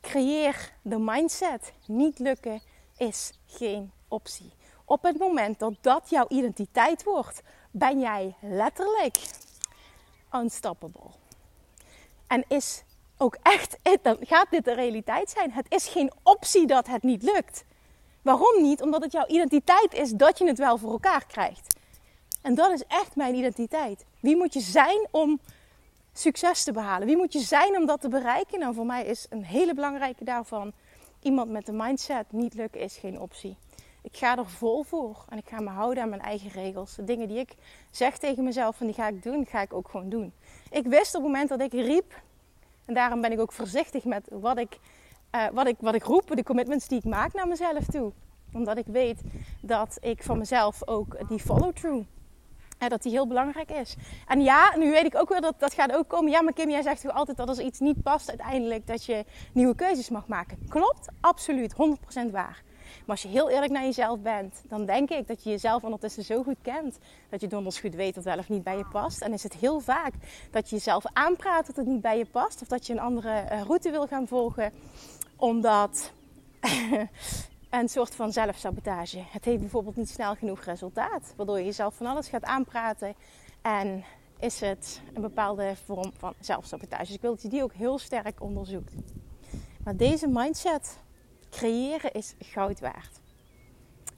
creëer 0.00 0.72
de 0.82 0.98
mindset. 0.98 1.72
Niet 1.86 2.18
lukken 2.18 2.62
is 2.96 3.32
geen 3.46 3.92
optie. 4.08 4.52
Op 4.84 5.02
het 5.02 5.18
moment 5.18 5.58
dat 5.58 5.74
dat 5.80 6.10
jouw 6.10 6.26
identiteit 6.28 7.04
wordt, 7.04 7.42
ben 7.70 8.00
jij 8.00 8.34
letterlijk 8.40 9.18
unstoppable. 10.32 11.10
En 12.26 12.44
is 12.48 12.82
ook 13.16 13.36
echt, 13.42 13.76
dan 14.02 14.16
gaat 14.20 14.50
dit 14.50 14.64
de 14.64 14.74
realiteit 14.74 15.30
zijn. 15.30 15.52
Het 15.52 15.66
is 15.68 15.88
geen 15.88 16.12
optie 16.22 16.66
dat 16.66 16.86
het 16.86 17.02
niet 17.02 17.22
lukt. 17.22 17.64
Waarom 18.22 18.62
niet? 18.62 18.82
Omdat 18.82 19.02
het 19.02 19.12
jouw 19.12 19.26
identiteit 19.26 19.94
is 19.94 20.10
dat 20.10 20.38
je 20.38 20.46
het 20.46 20.58
wel 20.58 20.78
voor 20.78 20.90
elkaar 20.90 21.26
krijgt. 21.26 21.73
En 22.44 22.54
dat 22.54 22.70
is 22.70 22.84
echt 22.88 23.16
mijn 23.16 23.34
identiteit. 23.34 24.04
Wie 24.20 24.36
moet 24.36 24.52
je 24.52 24.60
zijn 24.60 25.06
om 25.10 25.40
succes 26.12 26.64
te 26.64 26.72
behalen? 26.72 27.06
Wie 27.06 27.16
moet 27.16 27.32
je 27.32 27.38
zijn 27.38 27.76
om 27.76 27.86
dat 27.86 28.00
te 28.00 28.08
bereiken? 28.08 28.58
Nou, 28.58 28.74
voor 28.74 28.86
mij 28.86 29.04
is 29.04 29.26
een 29.30 29.44
hele 29.44 29.74
belangrijke 29.74 30.24
daarvan 30.24 30.72
iemand 31.20 31.50
met 31.50 31.66
de 31.66 31.72
mindset: 31.72 32.32
niet 32.32 32.54
lukken 32.54 32.80
is 32.80 32.96
geen 32.96 33.20
optie. 33.20 33.56
Ik 34.02 34.16
ga 34.16 34.36
er 34.38 34.48
vol 34.48 34.82
voor 34.82 35.24
en 35.28 35.38
ik 35.38 35.48
ga 35.48 35.60
me 35.60 35.70
houden 35.70 36.02
aan 36.02 36.08
mijn 36.08 36.20
eigen 36.20 36.50
regels. 36.50 36.94
De 36.94 37.04
dingen 37.04 37.28
die 37.28 37.38
ik 37.38 37.54
zeg 37.90 38.18
tegen 38.18 38.44
mezelf 38.44 38.80
en 38.80 38.86
die 38.86 38.94
ga 38.94 39.08
ik 39.08 39.22
doen, 39.22 39.46
ga 39.46 39.60
ik 39.60 39.72
ook 39.72 39.88
gewoon 39.88 40.08
doen. 40.08 40.32
Ik 40.70 40.86
wist 40.86 41.14
op 41.14 41.22
het 41.22 41.32
moment 41.32 41.48
dat 41.48 41.60
ik 41.60 41.72
riep, 41.72 42.22
en 42.84 42.94
daarom 42.94 43.20
ben 43.20 43.32
ik 43.32 43.40
ook 43.40 43.52
voorzichtig 43.52 44.04
met 44.04 44.28
wat 44.30 44.58
ik, 44.58 44.78
uh, 45.34 45.46
wat 45.52 45.66
ik, 45.66 45.76
wat 45.80 45.94
ik 45.94 46.02
roep, 46.02 46.36
de 46.36 46.42
commitments 46.42 46.88
die 46.88 46.98
ik 46.98 47.04
maak 47.04 47.32
naar 47.32 47.48
mezelf 47.48 47.86
toe. 47.86 48.12
Omdat 48.52 48.78
ik 48.78 48.86
weet 48.86 49.20
dat 49.60 49.98
ik 50.00 50.22
van 50.22 50.38
mezelf 50.38 50.88
ook 50.88 51.28
die 51.28 51.40
follow-through 51.40 52.06
dat 52.88 53.02
die 53.02 53.12
heel 53.12 53.26
belangrijk 53.26 53.70
is. 53.70 53.96
En 54.26 54.40
ja, 54.40 54.76
nu 54.76 54.90
weet 54.90 55.04
ik 55.04 55.16
ook 55.16 55.28
wel 55.28 55.40
dat 55.40 55.54
dat 55.58 55.74
gaat 55.74 55.92
ook 55.92 56.08
komen. 56.08 56.30
Ja, 56.30 56.42
maar 56.42 56.52
Kim, 56.52 56.70
jij 56.70 56.82
zegt 56.82 57.00
toch 57.00 57.14
altijd 57.14 57.36
dat 57.36 57.48
als 57.48 57.58
iets 57.58 57.80
niet 57.80 58.02
past, 58.02 58.28
uiteindelijk 58.28 58.86
dat 58.86 59.04
je 59.04 59.24
nieuwe 59.52 59.74
keuzes 59.74 60.08
mag 60.08 60.26
maken. 60.26 60.58
Klopt, 60.68 61.08
absoluut, 61.20 61.72
100% 61.72 62.30
waar. 62.30 62.62
Maar 63.04 63.16
als 63.16 63.22
je 63.22 63.28
heel 63.28 63.50
eerlijk 63.50 63.72
naar 63.72 63.82
jezelf 63.82 64.20
bent, 64.20 64.62
dan 64.68 64.86
denk 64.86 65.10
ik 65.10 65.26
dat 65.26 65.44
je 65.44 65.50
jezelf 65.50 65.82
ondertussen 65.82 66.24
zo 66.24 66.42
goed 66.42 66.56
kent. 66.62 66.98
Dat 67.28 67.40
je 67.40 67.46
donders 67.46 67.78
goed 67.78 67.94
weet 67.94 68.14
dat 68.14 68.24
wel 68.24 68.38
of 68.38 68.48
niet 68.48 68.62
bij 68.62 68.76
je 68.76 68.86
past. 68.92 69.20
En 69.20 69.32
is 69.32 69.42
het 69.42 69.54
heel 69.54 69.80
vaak 69.80 70.12
dat 70.50 70.68
je 70.68 70.76
jezelf 70.76 71.04
aanpraat 71.12 71.66
dat 71.66 71.76
het 71.76 71.86
niet 71.86 72.00
bij 72.00 72.18
je 72.18 72.26
past. 72.26 72.62
Of 72.62 72.68
dat 72.68 72.86
je 72.86 72.92
een 72.92 73.00
andere 73.00 73.30
eh, 73.30 73.62
route 73.62 73.90
wil 73.90 74.06
gaan 74.06 74.28
volgen. 74.28 74.72
Omdat 75.36 76.12
een 77.80 77.88
soort 77.88 78.14
van 78.14 78.32
zelfsabotage. 78.32 79.22
Het 79.28 79.44
heeft 79.44 79.60
bijvoorbeeld 79.60 79.96
niet 79.96 80.08
snel 80.08 80.34
genoeg 80.34 80.64
resultaat, 80.64 81.32
waardoor 81.36 81.58
je 81.58 81.64
jezelf 81.64 81.94
van 81.94 82.06
alles 82.06 82.28
gaat 82.28 82.44
aanpraten. 82.44 83.14
En 83.62 84.04
is 84.38 84.60
het 84.60 85.00
een 85.14 85.22
bepaalde 85.22 85.76
vorm 85.84 86.12
van 86.16 86.34
zelfsabotage. 86.40 87.04
Dus 87.04 87.14
ik 87.14 87.20
wil 87.20 87.30
dat 87.30 87.42
je 87.42 87.48
die 87.48 87.62
ook 87.62 87.72
heel 87.72 87.98
sterk 87.98 88.40
onderzoekt. 88.40 88.92
Maar 89.84 89.96
deze 89.96 90.28
mindset 90.28 90.98
creëren 91.50 92.12
is 92.12 92.34
goud 92.38 92.80
waard. 92.80 93.20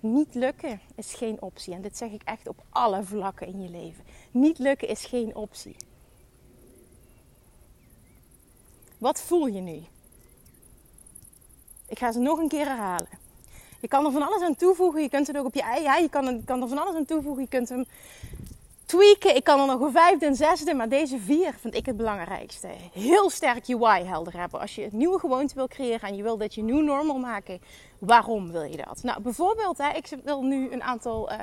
Niet 0.01 0.35
lukken 0.35 0.81
is 0.95 1.15
geen 1.15 1.43
optie. 1.43 1.75
En 1.75 1.83
dit 1.83 1.97
zeg 1.97 2.11
ik 2.11 2.23
echt 2.23 2.49
op 2.49 2.63
alle 2.71 3.03
vlakken 3.03 3.47
in 3.47 3.63
je 3.63 3.69
leven. 3.69 4.05
Niet 4.31 4.59
lukken 4.59 4.89
is 4.89 5.05
geen 5.05 5.35
optie. 5.35 5.77
Wat 8.99 9.21
voel 9.21 9.47
je 9.47 9.61
nu? 9.61 9.85
Ik 11.89 11.99
ga 11.99 12.13
ze 12.13 12.19
nog 12.19 12.39
een 12.39 12.49
keer 12.49 12.67
herhalen. 12.67 13.25
Je 13.87 13.93
kan 13.93 14.07
er 14.07 14.13
van 14.13 14.23
alles 14.23 14.43
aan 14.43 14.57
toevoegen. 14.57 15.03
Je 15.03 15.09
kunt 15.09 15.27
het 15.27 15.39
ook 15.39 15.47
op 15.47 15.55
je 15.55 15.63
eigen. 15.63 16.03
je 16.03 16.09
kan, 16.09 16.45
kan 16.45 16.63
er 16.63 16.69
van 16.69 16.79
alles 16.79 16.95
aan 16.95 17.05
toevoegen. 17.05 17.43
Je 17.43 17.49
kunt 17.49 17.69
hem 17.69 17.85
tweaken. 18.85 19.37
Ik 19.37 19.45
kan 19.45 19.61
er 19.61 19.67
nog 19.67 19.81
een 19.81 19.93
vijfde 19.93 20.27
en 20.27 20.35
zesde. 20.35 20.75
Maar 20.75 20.89
deze 20.89 21.19
vier 21.19 21.55
vind 21.61 21.75
ik 21.75 21.87
het 21.87 21.97
belangrijkste. 21.97 22.69
Heel 22.93 23.31
sterk 23.31 23.65
je 23.65 23.79
why 23.79 24.03
helder 24.03 24.39
hebben. 24.39 24.61
Als 24.61 24.75
je 24.75 24.85
een 24.85 24.91
nieuwe 24.93 25.19
gewoonte 25.19 25.55
wil 25.55 25.69
creëren 25.69 26.09
en 26.09 26.17
je 26.17 26.23
wil 26.23 26.37
dat 26.37 26.55
je 26.55 26.63
nieuw 26.63 26.81
normal 26.81 27.19
maken. 27.19 27.61
Waarom 27.99 28.53
wil 28.53 28.63
je 28.63 28.77
dat? 28.77 29.03
Nou, 29.03 29.21
bijvoorbeeld, 29.21 29.79
hè, 29.79 29.89
ik 29.89 30.09
wil 30.25 30.43
nu 30.43 30.73
een 30.73 30.83
aantal 30.83 31.33
uh, 31.33 31.39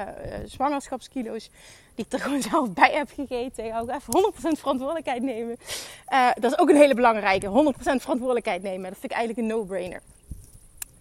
zwangerschapskilo's 0.45 1.49
die 1.95 2.05
ik 2.05 2.13
er 2.13 2.19
gewoon 2.25 2.41
zelf 2.41 2.73
bij 2.73 2.91
heb 2.91 3.09
gegeten. 3.15 3.65
Ik 3.65 3.71
ga 3.71 3.81
even 3.81 4.33
100% 4.55 4.59
verantwoordelijkheid 4.59 5.21
nemen. 5.21 5.57
Uh, 6.13 6.29
dat 6.39 6.51
is 6.51 6.57
ook 6.57 6.69
een 6.69 6.75
hele 6.75 6.95
belangrijke. 6.95 7.47
100% 7.47 7.51
verantwoordelijkheid 7.79 8.61
nemen. 8.63 8.89
Dat 8.89 8.99
vind 8.99 9.11
ik 9.11 9.17
eigenlijk 9.17 9.39
een 9.39 9.55
no-brainer. 9.57 10.01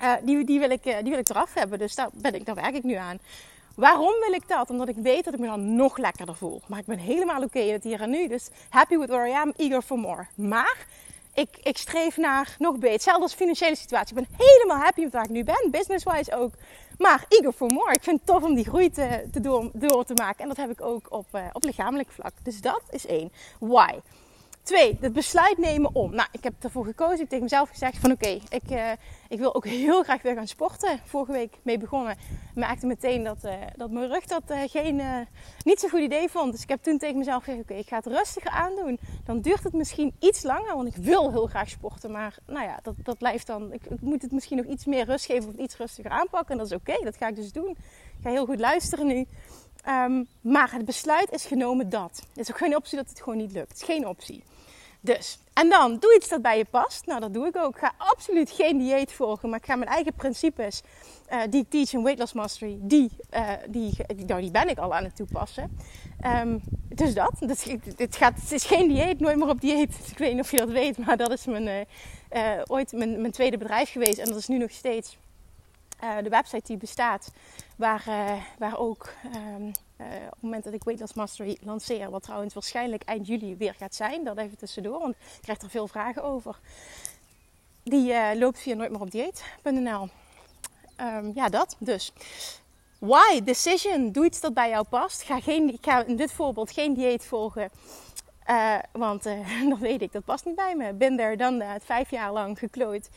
Uh, 0.03 0.13
die, 0.23 0.45
die, 0.45 0.59
wil 0.59 0.71
ik, 0.71 0.83
die 0.83 1.11
wil 1.11 1.19
ik 1.19 1.29
eraf 1.29 1.55
hebben. 1.55 1.79
Dus 1.79 1.95
daar, 1.95 2.09
ben 2.13 2.35
ik, 2.35 2.45
werk 2.45 2.75
ik 2.75 2.83
nu 2.83 2.95
aan. 2.95 3.19
Waarom 3.75 4.15
wil 4.27 4.33
ik 4.33 4.49
dat? 4.49 4.71
Omdat 4.71 4.89
ik 4.89 4.97
weet 4.97 5.25
dat 5.25 5.35
ik 5.35 5.41
me 5.41 5.47
dan 5.47 5.75
nog 5.75 5.97
lekkerder 5.97 6.35
voel. 6.35 6.61
Maar 6.67 6.79
ik 6.79 6.87
ben 6.87 6.99
helemaal 6.99 7.37
oké 7.37 7.45
okay 7.45 7.69
het 7.69 7.85
hier 7.85 8.01
en 8.01 8.11
nu. 8.11 8.29
Dus 8.29 8.49
happy 8.69 8.97
with 8.99 9.09
where 9.09 9.29
I 9.29 9.33
am, 9.33 9.53
eager 9.57 9.83
for 9.83 9.99
more. 9.99 10.27
Maar 10.35 10.87
ik, 11.35 11.49
ik 11.63 11.77
streef 11.77 12.17
naar 12.17 12.57
nog 12.59 12.75
beter. 12.75 12.93
Hetzelfde 12.93 13.23
als 13.23 13.35
financiële 13.35 13.77
situatie. 13.77 14.19
Ik 14.19 14.27
ben 14.29 14.47
helemaal 14.47 14.79
happy 14.79 15.03
met 15.03 15.13
waar 15.13 15.25
ik 15.25 15.31
nu 15.31 15.45
ben. 15.45 15.71
Business-wise 15.71 16.37
ook. 16.37 16.53
Maar 16.99 17.25
eager 17.29 17.53
for 17.53 17.71
more. 17.71 17.93
Ik 17.93 18.03
vind 18.03 18.19
het 18.19 18.27
tof 18.27 18.43
om 18.43 18.55
die 18.55 18.65
groei 18.65 18.91
te, 18.91 19.29
te 19.33 19.41
door, 19.73 20.05
te 20.05 20.15
maken. 20.15 20.43
En 20.43 20.49
dat 20.49 20.57
heb 20.57 20.71
ik 20.71 20.81
ook 20.81 21.07
op, 21.09 21.27
uh, 21.35 21.45
op 21.53 21.65
lichamelijk 21.65 22.11
vlak. 22.11 22.33
Dus 22.43 22.61
dat 22.61 22.83
is 22.91 23.07
één. 23.07 23.33
Why? 23.59 23.93
Twee, 24.63 24.99
het 25.01 25.13
besluit 25.13 25.59
nemen 25.59 25.95
om. 25.95 26.15
Nou, 26.15 26.29
ik 26.33 26.45
heb 26.45 26.55
ervoor 26.61 26.85
gekozen. 26.85 27.13
Ik 27.13 27.19
heb 27.19 27.29
tegen 27.29 27.45
mezelf 27.45 27.69
gezegd 27.69 27.99
van 27.99 28.11
oké, 28.11 28.39
ik, 28.49 28.71
uh, 28.71 28.91
ik 29.29 29.39
wil 29.39 29.55
ook 29.55 29.67
heel 29.67 30.03
graag 30.03 30.23
weer 30.23 30.35
gaan 30.35 30.47
sporten. 30.47 31.01
Vorige 31.05 31.33
week 31.33 31.59
mee 31.63 31.79
begonnen. 31.79 32.17
Merkte 32.55 32.87
meteen 32.87 33.25
dat, 33.25 33.45
uh, 33.45 33.55
dat 33.77 33.91
mijn 33.91 34.09
rug 34.09 34.25
dat 34.25 34.43
uh, 34.51 34.61
geen, 34.67 35.03
niet 35.65 35.81
zo'n 35.81 35.91
goed 35.91 36.01
idee 36.01 36.29
vond. 36.29 36.53
Dus 36.53 36.63
ik 36.63 36.69
heb 36.69 36.83
toen 36.83 36.99
tegen 36.99 37.19
mezelf 37.19 37.45
gezegd 37.45 37.63
oké, 37.63 37.75
ik 37.75 37.89
ga 37.89 37.97
het 37.97 38.07
rustiger 38.07 38.51
aandoen. 38.51 38.99
Dan 39.25 39.41
duurt 39.41 39.63
het 39.65 39.73
misschien 39.73 40.15
iets 40.19 40.43
langer, 40.43 40.75
want 40.75 40.97
ik 40.97 40.97
wil 40.97 41.31
heel 41.31 41.47
graag 41.47 41.69
sporten. 41.69 42.11
Maar 42.11 42.39
nou 42.47 42.65
ja, 42.65 42.79
dat, 42.83 42.95
dat 43.03 43.19
blijft 43.19 43.47
dan... 43.47 43.73
Ik, 43.73 43.87
ik 43.87 44.01
moet 44.01 44.23
het 44.23 44.33
misschien 44.33 44.57
nog 44.57 44.67
iets 44.67 44.85
meer 44.85 45.05
rust 45.05 45.27
geven 45.27 45.49
of 45.49 45.55
iets 45.55 45.77
rustiger 45.77 46.11
aanpakken. 46.11 46.51
En 46.51 46.59
dat 46.59 46.67
is 46.67 46.77
oké, 46.77 47.05
dat 47.05 47.17
ga 47.17 47.29
ik 47.29 47.37
dus 47.37 47.53
doen. 47.53 47.71
Ik 47.71 48.23
ga 48.23 48.31
heel 48.31 48.47
goed 48.47 48.61
luisteren 48.61 49.07
nu. 49.07 49.27
Um, 49.89 50.27
maar 50.41 50.73
het 50.73 50.85
besluit 50.85 51.33
is 51.33 51.45
genomen 51.45 51.91
dat. 51.91 52.23
Het 52.29 52.39
is 52.39 52.51
ook 52.51 52.59
geen 52.59 52.77
optie 52.77 52.97
dat 52.97 53.09
het 53.09 53.21
gewoon 53.21 53.39
niet 53.39 53.53
lukt. 53.53 53.69
Het 53.69 53.81
is 53.81 53.87
geen 53.87 54.07
optie. 54.07 54.43
Dus, 55.01 55.39
en 55.53 55.69
dan 55.69 55.99
doe 55.99 56.15
iets 56.17 56.29
dat 56.29 56.43
bij 56.43 56.59
je 56.59 56.65
past. 56.65 57.07
Nou, 57.07 57.21
dat 57.21 57.35
doe 57.35 57.47
ik 57.47 57.57
ook. 57.57 57.79
Ga 57.79 57.93
absoluut 57.97 58.51
geen 58.51 58.79
dieet 58.79 59.13
volgen, 59.13 59.49
maar 59.49 59.59
ik 59.59 59.65
ga 59.65 59.77
mijn 59.77 59.91
eigen 59.91 60.13
principes 60.15 60.83
uh, 61.33 61.41
die 61.51 61.67
teach 61.69 61.93
in 61.93 62.03
Weight 62.03 62.21
Loss 62.21 62.33
Mastery, 62.33 62.79
die, 62.81 63.11
uh, 63.35 63.51
die, 63.69 63.97
nou, 64.27 64.41
die 64.41 64.51
ben 64.51 64.69
ik 64.69 64.79
al 64.79 64.95
aan 64.95 65.05
het 65.05 65.17
toepassen. 65.17 65.79
Um, 66.27 66.63
dus 66.89 67.15
dat. 67.15 67.33
Dus, 67.39 67.65
het, 67.97 68.17
gaat, 68.17 68.41
het 68.41 68.53
is 68.53 68.65
geen 68.65 68.89
dieet, 68.89 69.21
nooit 69.21 69.37
meer 69.37 69.49
op 69.49 69.61
dieet. 69.61 69.95
Ik 70.13 70.19
weet 70.19 70.33
niet 70.33 70.43
of 70.43 70.51
je 70.51 70.57
dat 70.57 70.71
weet, 70.71 70.99
maar 70.99 71.17
dat 71.17 71.31
is 71.31 71.45
mijn, 71.45 71.87
uh, 72.33 72.63
ooit 72.67 72.93
mijn, 72.93 73.21
mijn 73.21 73.33
tweede 73.33 73.59
bedrijf 73.59 73.91
geweest. 73.91 74.19
En 74.19 74.29
dat 74.29 74.37
is 74.37 74.49
nu 74.49 74.59
nog 74.59 74.71
steeds 74.71 75.19
de 76.23 76.29
website 76.29 76.67
die 76.67 76.77
bestaat, 76.77 77.33
waar, 77.77 78.05
waar 78.59 78.79
ook... 78.79 79.09
Um, 79.35 79.73
uh, 80.03 80.07
op 80.07 80.31
het 80.31 80.43
moment 80.43 80.65
dat 80.65 80.73
ik 80.73 80.85
Weight 80.85 81.01
Loss 81.01 81.15
Mastery 81.15 81.59
lanceer, 81.61 82.11
wat 82.11 82.23
trouwens 82.23 82.55
waarschijnlijk 82.55 83.03
eind 83.03 83.27
juli 83.27 83.57
weer 83.57 83.75
gaat 83.75 83.95
zijn, 83.95 84.25
dat 84.25 84.39
even 84.39 84.59
tussendoor, 84.59 85.01
want 85.01 85.15
ik 85.15 85.43
krijg 85.43 85.61
er 85.61 85.71
veel 85.71 85.89
vragen 85.89 86.23
over. 86.23 86.59
Die 87.83 88.15
loopt 88.39 88.59
via 88.59 88.75
nooitmeeropdieet.nl. 88.75 90.03
Um, 90.03 90.11
ehm, 90.97 91.31
ja, 91.35 91.49
dat 91.49 91.77
dus. 91.79 92.13
Why? 92.99 93.41
Decision. 93.45 94.13
Doe 94.13 94.25
iets 94.25 94.41
dat 94.41 94.55
bij 94.55 94.69
jou 94.69 94.87
past. 94.89 95.23
Ga, 95.23 95.41
geen, 95.41 95.73
ik 95.73 95.85
ga 95.85 96.05
in 96.05 96.17
dit 96.17 96.33
voorbeeld 96.33 96.71
geen 96.71 96.95
dieet 96.95 97.25
volgen. 97.25 97.71
Want 98.93 99.23
dan 99.71 99.79
weet 99.79 100.03
ik, 100.03 100.13
dat 100.13 100.25
past 100.25 100.45
niet 100.45 100.55
bij 100.55 100.77
me. 100.77 100.93
Ben 100.93 101.21
er 101.21 101.37
dan 101.37 101.63
vijf 101.81 102.11
jaar 102.11 102.33
lang 102.33 102.59
geklooid 102.59 103.11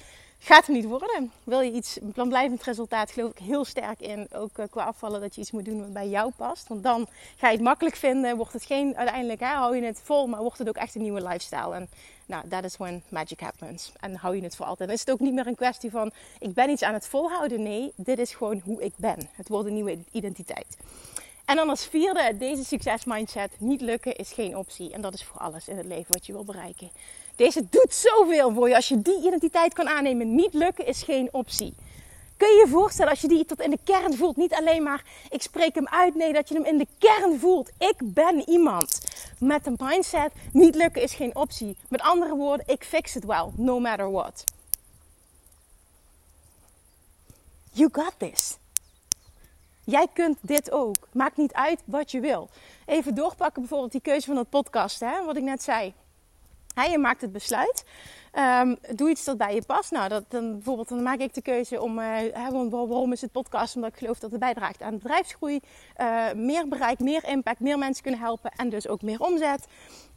gaat 0.45 0.67
er 0.67 0.73
niet 0.73 0.85
worden. 0.85 1.31
Wil 1.43 1.61
je 1.61 1.71
iets, 1.71 1.97
een 2.13 2.29
blijvend 2.29 2.63
resultaat, 2.63 3.11
geloof 3.11 3.31
ik 3.31 3.37
heel 3.37 3.65
sterk 3.65 3.99
in. 3.99 4.27
Ook 4.33 4.57
uh, 4.57 4.65
qua 4.69 4.83
afvallen, 4.83 5.21
dat 5.21 5.35
je 5.35 5.41
iets 5.41 5.51
moet 5.51 5.65
doen 5.65 5.79
wat 5.79 5.93
bij 5.93 6.07
jou 6.07 6.31
past. 6.35 6.67
Want 6.67 6.83
dan 6.83 7.07
ga 7.37 7.47
je 7.47 7.53
het 7.53 7.63
makkelijk 7.63 7.95
vinden. 7.95 8.37
Wordt 8.37 8.53
het 8.53 8.65
geen, 8.65 8.97
uiteindelijk 8.97 9.39
hè, 9.39 9.47
hou 9.47 9.75
je 9.75 9.83
het 9.83 10.01
vol, 10.03 10.27
maar 10.27 10.41
wordt 10.41 10.57
het 10.57 10.67
ook 10.67 10.75
echt 10.75 10.95
een 10.95 11.01
nieuwe 11.01 11.21
lifestyle. 11.21 11.73
En 11.73 11.89
nou, 12.25 12.47
that 12.47 12.63
is 12.63 12.77
when 12.77 13.03
magic 13.09 13.39
happens. 13.39 13.91
En 13.99 14.15
hou 14.15 14.35
je 14.35 14.41
het 14.41 14.55
voor 14.55 14.65
altijd. 14.65 14.87
Dan 14.87 14.97
is 14.97 15.03
het 15.05 15.11
ook 15.11 15.19
niet 15.19 15.33
meer 15.33 15.47
een 15.47 15.55
kwestie 15.55 15.91
van, 15.91 16.11
ik 16.39 16.53
ben 16.53 16.69
iets 16.69 16.83
aan 16.83 16.93
het 16.93 17.07
volhouden. 17.07 17.63
Nee, 17.63 17.91
dit 17.95 18.19
is 18.19 18.33
gewoon 18.33 18.61
hoe 18.63 18.83
ik 18.83 18.93
ben. 18.95 19.29
Het 19.31 19.47
wordt 19.47 19.67
een 19.67 19.73
nieuwe 19.73 19.97
identiteit. 20.11 20.77
En 21.45 21.55
dan 21.55 21.69
als 21.69 21.85
vierde, 21.85 22.37
deze 22.37 22.63
succesmindset. 22.63 23.51
Niet 23.57 23.81
lukken 23.81 24.15
is 24.15 24.33
geen 24.33 24.57
optie. 24.57 24.93
En 24.93 25.01
dat 25.01 25.13
is 25.13 25.23
voor 25.23 25.41
alles 25.41 25.67
in 25.67 25.77
het 25.77 25.85
leven 25.85 26.13
wat 26.13 26.25
je 26.25 26.33
wil 26.33 26.43
bereiken. 26.43 26.89
Deze 27.35 27.67
doet 27.69 27.93
zoveel 27.93 28.53
voor 28.53 28.69
je. 28.69 28.75
Als 28.75 28.87
je 28.87 29.01
die 29.01 29.17
identiteit 29.25 29.73
kan 29.73 29.87
aannemen, 29.87 30.35
niet 30.35 30.53
lukken 30.53 30.85
is 30.85 31.03
geen 31.03 31.29
optie. 31.31 31.73
Kun 32.37 32.47
je 32.47 32.59
je 32.65 32.71
voorstellen 32.71 33.11
als 33.11 33.21
je 33.21 33.27
die 33.27 33.45
tot 33.45 33.61
in 33.61 33.69
de 33.69 33.79
kern 33.83 34.13
voelt? 34.17 34.37
Niet 34.37 34.53
alleen 34.53 34.83
maar 34.83 35.03
ik 35.29 35.41
spreek 35.41 35.75
hem 35.75 35.87
uit. 35.87 36.15
Nee, 36.15 36.33
dat 36.33 36.47
je 36.47 36.55
hem 36.55 36.65
in 36.65 36.77
de 36.77 36.87
kern 36.97 37.39
voelt. 37.39 37.71
Ik 37.77 37.95
ben 37.99 38.49
iemand 38.49 39.01
met 39.39 39.65
een 39.65 39.75
mindset. 39.79 40.31
Niet 40.51 40.75
lukken 40.75 41.01
is 41.01 41.13
geen 41.13 41.35
optie. 41.35 41.77
Met 41.89 42.01
andere 42.01 42.35
woorden, 42.35 42.67
ik 42.67 42.83
fix 42.83 43.13
het 43.13 43.25
wel. 43.25 43.53
No 43.55 43.79
matter 43.79 44.11
what. 44.11 44.43
You 47.71 47.89
got 47.91 48.13
this. 48.17 48.57
Jij 49.83 50.07
kunt 50.13 50.37
dit 50.41 50.71
ook. 50.71 50.95
Maakt 51.11 51.37
niet 51.37 51.53
uit 51.53 51.79
wat 51.85 52.11
je 52.11 52.19
wil. 52.19 52.49
Even 52.85 53.15
doorpakken 53.15 53.61
bijvoorbeeld 53.61 53.91
die 53.91 54.01
keuze 54.01 54.27
van 54.27 54.37
het 54.37 54.49
podcast. 54.49 54.99
Hè, 54.99 55.25
wat 55.25 55.37
ik 55.37 55.43
net 55.43 55.63
zei. 55.63 55.93
Hij 56.75 56.97
maakt 56.97 57.21
het 57.21 57.31
besluit. 57.31 57.83
Um, 58.37 58.77
doe 58.95 59.09
iets 59.09 59.23
dat 59.23 59.37
bij 59.37 59.55
je 59.55 59.61
past. 59.61 59.91
Nou, 59.91 60.09
dat, 60.09 60.23
dan, 60.27 60.51
bijvoorbeeld, 60.51 60.89
dan 60.89 61.03
maak 61.03 61.19
ik 61.19 61.33
de 61.33 61.41
keuze 61.41 61.81
om. 61.81 61.99
Uh, 61.99 62.17
waarom 62.69 63.11
is 63.11 63.21
het 63.21 63.31
podcast? 63.31 63.75
Omdat 63.75 63.91
ik 63.91 63.97
geloof 63.97 64.19
dat 64.19 64.31
het 64.31 64.39
bijdraagt 64.39 64.81
aan 64.81 64.97
bedrijfsgroei. 64.97 65.59
Uh, 65.97 66.31
meer 66.33 66.67
bereik, 66.67 66.99
meer 66.99 67.27
impact, 67.27 67.59
meer 67.59 67.77
mensen 67.77 68.03
kunnen 68.03 68.21
helpen 68.21 68.51
en 68.55 68.69
dus 68.69 68.87
ook 68.87 69.01
meer 69.01 69.19
omzet. 69.19 69.65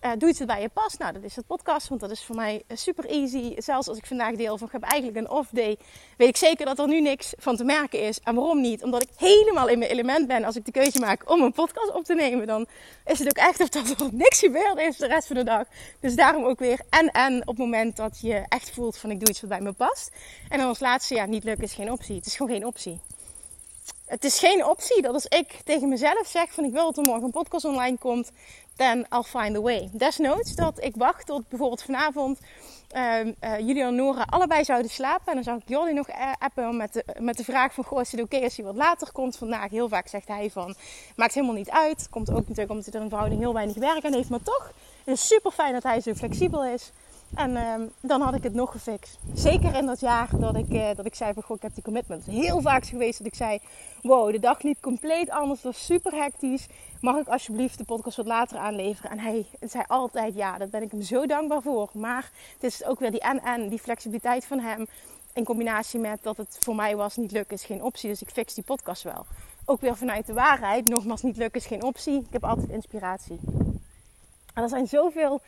Uh, 0.05 0.11
doe 0.19 0.29
iets 0.29 0.39
wat 0.39 0.49
bij 0.49 0.61
je 0.61 0.69
past. 0.69 0.99
Nou, 0.99 1.13
dat 1.13 1.23
is 1.23 1.37
het 1.37 1.47
podcast, 1.47 1.89
want 1.89 2.01
dat 2.01 2.11
is 2.11 2.25
voor 2.25 2.37
mij 2.37 2.63
super 2.69 3.05
easy. 3.05 3.55
Zelfs 3.57 3.89
als 3.89 3.99
ik 3.99 4.07
vandaag 4.07 4.35
deel 4.35 4.59
van 4.59 4.67
ik 4.67 4.73
heb 4.73 4.83
eigenlijk 4.83 5.21
een 5.21 5.31
off 5.31 5.51
day, 5.51 5.79
weet 6.17 6.29
ik 6.29 6.37
zeker 6.37 6.67
dat 6.67 6.79
er 6.79 6.89
nu 6.89 7.01
niks 7.01 7.35
van 7.39 7.57
te 7.57 7.65
merken 7.65 8.01
is. 8.01 8.21
En 8.21 8.35
waarom 8.35 8.61
niet? 8.61 8.83
Omdat 8.83 9.03
ik 9.03 9.09
helemaal 9.17 9.69
in 9.69 9.79
mijn 9.79 9.91
element 9.91 10.27
ben. 10.27 10.45
Als 10.45 10.57
ik 10.57 10.65
de 10.65 10.73
keuze 10.73 10.99
maak 10.99 11.31
om 11.31 11.43
een 11.43 11.53
podcast 11.53 11.93
op 11.93 12.05
te 12.05 12.15
nemen, 12.15 12.47
dan 12.47 12.67
is 13.05 13.19
het 13.19 13.29
ook 13.29 13.45
echt 13.45 13.61
of 13.61 13.69
dat 13.69 14.01
er 14.01 14.09
niks 14.13 14.39
gebeurd 14.39 14.79
is 14.79 14.97
de 14.97 15.07
rest 15.07 15.27
van 15.27 15.37
de 15.37 15.45
dag. 15.45 15.67
Dus 16.01 16.15
daarom 16.15 16.45
ook 16.45 16.59
weer 16.59 16.81
en 16.91 17.11
en 17.11 17.41
op 17.41 17.47
het 17.47 17.59
moment 17.59 17.97
dat 17.97 18.08
je 18.17 18.45
echt 18.49 18.71
voelt 18.71 18.97
van 18.97 19.11
ik 19.11 19.21
doe 19.21 19.29
iets 19.29 19.41
wat 19.41 19.51
bij 19.51 19.61
me 19.61 19.73
past. 19.73 20.11
En 20.49 20.59
dan 20.59 20.69
als 20.69 20.81
laatste, 20.81 21.15
ja, 21.15 21.27
niet 21.27 21.45
lukken 21.45 21.65
is 21.65 21.75
geen 21.75 21.93
optie. 21.93 22.17
Het 22.17 22.27
is 22.27 22.37
gewoon 22.37 22.53
geen 22.53 22.67
optie. 22.67 23.01
Het 24.07 24.25
is 24.25 24.39
geen 24.39 24.65
optie 24.65 25.03
dat 25.03 25.15
als 25.15 25.27
ik 25.27 25.61
tegen 25.65 25.89
mezelf 25.89 26.27
zeg 26.27 26.53
van 26.53 26.65
ik 26.65 26.73
wil 26.73 26.85
dat 26.85 26.97
er 26.97 27.03
morgen 27.03 27.25
een 27.25 27.31
podcast 27.31 27.65
online 27.65 27.99
komt, 27.99 28.31
then 28.77 29.07
I'll 29.11 29.23
find 29.23 29.57
a 29.57 29.61
way. 29.61 29.89
Desnoods 29.93 30.55
dat 30.55 30.85
ik 30.85 30.97
wacht 30.97 31.27
tot 31.27 31.49
bijvoorbeeld 31.49 31.83
vanavond 31.83 32.39
uh, 32.97 33.25
uh, 33.25 33.59
jullie 33.59 33.83
en 33.83 33.95
Nora 33.95 34.23
allebei 34.23 34.65
zouden 34.65 34.91
slapen. 34.91 35.27
En 35.27 35.35
dan 35.35 35.43
zou 35.43 35.57
ik 35.57 35.69
Jordi 35.69 35.93
nog 35.93 36.09
uh, 36.09 36.33
appen 36.39 36.77
met 36.77 36.93
de, 36.93 37.05
met 37.19 37.37
de 37.37 37.45
vraag 37.45 37.75
van... 37.75 37.85
Goh, 37.85 38.01
is 38.01 38.13
het 38.13 38.21
oké 38.21 38.41
als 38.41 38.57
hij 38.57 38.65
wat 38.65 38.77
later 38.77 39.13
komt 39.13 39.37
vandaag? 39.37 39.71
Heel 39.71 39.89
vaak 39.89 40.09
zegt 40.09 40.29
hij 40.29 40.51
van... 40.51 40.75
Maakt 41.17 41.35
helemaal 41.35 41.57
niet 41.57 41.71
uit. 41.71 42.07
Komt 42.11 42.31
ook 42.31 42.41
natuurlijk 42.41 42.71
omdat 42.71 42.85
hij 42.85 42.95
er 42.95 43.01
een 43.01 43.09
verhouding 43.09 43.41
heel 43.41 43.53
weinig 43.53 43.77
werk 43.77 44.05
aan 44.05 44.13
heeft. 44.13 44.29
Maar 44.29 44.43
toch, 44.43 44.73
het 45.05 45.15
is 45.15 45.27
super 45.27 45.51
fijn 45.51 45.73
dat 45.73 45.83
hij 45.83 46.01
zo 46.01 46.15
flexibel 46.15 46.65
is. 46.65 46.91
En 47.35 47.51
uh, 47.51 47.75
dan 48.01 48.21
had 48.21 48.35
ik 48.35 48.43
het 48.43 48.55
nog 48.55 48.71
gefixt. 48.71 49.19
Zeker 49.35 49.75
in 49.75 49.87
dat 49.87 50.01
jaar 50.01 50.29
dat 50.39 50.57
ik, 50.57 50.69
uh, 50.69 50.89
dat 50.95 51.07
ik 51.07 51.15
zei 51.15 51.33
van, 51.33 51.43
goh, 51.43 51.57
ik 51.57 51.63
heb 51.63 51.75
die 51.75 51.83
commitment. 51.83 52.25
Heel 52.25 52.61
vaak 52.61 52.85
geweest 52.87 53.19
dat 53.19 53.27
ik 53.27 53.35
zei, 53.35 53.59
wow, 54.03 54.33
de 54.33 54.39
dag 54.39 54.63
liep 54.63 54.81
compleet 54.81 55.31
anders. 55.31 55.63
Was 55.63 55.85
super 55.85 56.13
hectisch. 56.13 56.67
Mag 57.01 57.17
ik 57.17 57.29
alsjeblieft 57.29 57.79
de 57.79 57.85
podcast 57.85 58.17
wat 58.17 58.27
later 58.27 58.59
aanleveren? 58.59 59.11
En 59.11 59.19
hij 59.19 59.47
zei 59.61 59.85
altijd 59.87 60.35
ja. 60.35 60.59
Daar 60.59 60.69
ben 60.69 60.83
ik 60.83 60.91
hem 60.91 61.03
zo 61.03 61.27
dankbaar 61.27 61.63
voor. 61.63 61.91
Maar 61.93 62.31
het 62.55 62.73
is 62.73 62.85
ook 62.85 63.01
weer 63.01 63.11
die 63.11 63.21
en-en, 63.21 63.69
die 63.69 63.79
flexibiliteit 63.79 64.45
van 64.45 64.61
hem. 64.61 64.87
In 65.33 65.45
combinatie 65.45 66.01
met 66.01 66.19
dat 66.23 66.37
het 66.37 66.57
voor 66.61 66.75
mij 66.75 66.97
was 66.97 67.17
niet 67.17 67.33
lukken 67.33 67.57
is 67.57 67.65
geen 67.65 67.83
optie. 67.83 68.09
Dus 68.09 68.23
ik 68.23 68.31
fix 68.31 68.55
die 68.55 68.65
podcast 68.65 69.03
wel. 69.03 69.27
Ook 69.65 69.81
weer 69.81 69.97
vanuit 69.97 70.27
de 70.27 70.33
waarheid. 70.33 70.85
Nogmaals, 70.89 71.23
niet 71.23 71.37
lukken 71.37 71.61
is 71.61 71.67
geen 71.67 71.83
optie. 71.83 72.19
Ik 72.19 72.33
heb 72.33 72.45
altijd 72.45 72.69
inspiratie. 72.69 73.41
En 74.55 74.63
er 74.63 74.69
zijn 74.69 74.87
zoveel 74.87 75.41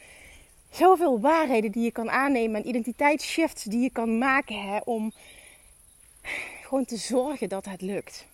zoveel 0.71 1.21
waarheden 1.21 1.71
die 1.71 1.83
je 1.83 1.91
kan 1.91 2.11
aannemen 2.11 2.63
en 2.63 2.69
identiteitsshifts 2.69 3.65
die 3.65 3.81
je 3.81 3.91
kan 3.91 4.19
maken 4.19 4.63
hè, 4.63 4.79
om 4.85 5.13
gewoon 6.63 6.85
te 6.85 6.97
zorgen 6.97 7.49
dat 7.49 7.65
het 7.65 7.81
lukt. 7.81 8.27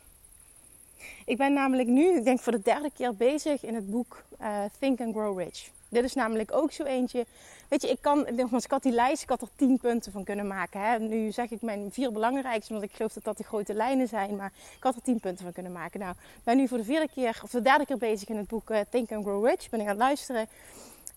Ik 1.27 1.37
ben 1.37 1.53
namelijk 1.53 1.89
nu, 1.89 2.17
ik 2.17 2.25
denk 2.25 2.41
voor 2.41 2.53
de 2.53 2.63
derde 2.63 2.91
keer 2.95 3.15
bezig 3.15 3.65
in 3.65 3.75
het 3.75 3.91
boek 3.91 4.23
uh, 4.41 4.59
Think 4.79 5.01
and 5.01 5.15
Grow 5.15 5.39
Rich. 5.39 5.69
Dit 5.89 6.05
is 6.05 6.15
namelijk 6.15 6.53
ook 6.53 6.73
zo 6.73 6.83
eentje. 6.83 7.27
Weet 7.69 7.83
je, 7.83 7.89
ik 7.89 7.99
kan, 8.01 8.27
ik 8.63 8.71
had 8.71 8.83
die 8.83 8.93
lijst, 8.93 9.23
ik 9.23 9.29
had 9.29 9.41
er 9.41 9.49
tien 9.57 9.79
punten 9.79 10.13
van 10.13 10.25
kunnen 10.25 10.47
maken. 10.47 10.81
Hè. 10.81 10.99
Nu 10.99 11.33
zeg 11.33 11.51
ik 11.51 11.63
mijn 11.63 11.89
vier 11.93 12.13
belangrijkste, 12.13 12.73
want 12.73 12.85
ik 12.85 12.93
geloof 12.93 13.13
dat 13.13 13.25
dat 13.25 13.37
de 13.37 13.45
grote 13.45 13.75
lijnen 13.75 14.09
zijn. 14.09 14.37
Maar 14.37 14.53
ik 14.77 14.83
had 14.83 14.95
er 14.95 15.03
tien 15.03 15.21
punten 15.21 15.45
van 15.45 15.53
kunnen 15.53 15.73
maken. 15.73 16.01
Nou, 16.01 16.13
ik 16.13 16.45
ben 16.45 16.57
nu 16.57 16.69
voor 16.69 16.79
de 16.79 16.85
vierde 16.85 17.09
keer, 17.15 17.41
of 17.43 17.51
de 17.51 17.63
derde 17.63 17.87
keer 17.87 17.99
bezig 17.99 18.29
in 18.29 18.37
het 18.37 18.49
boek 18.49 18.71
uh, 18.71 18.79
Think 18.91 19.13
and 19.13 19.25
Grow 19.25 19.47
Rich. 19.47 19.71
Ben 19.71 19.81
ik 19.81 19.87
aan 19.87 19.93
het 19.93 20.03
luisteren. 20.03 20.49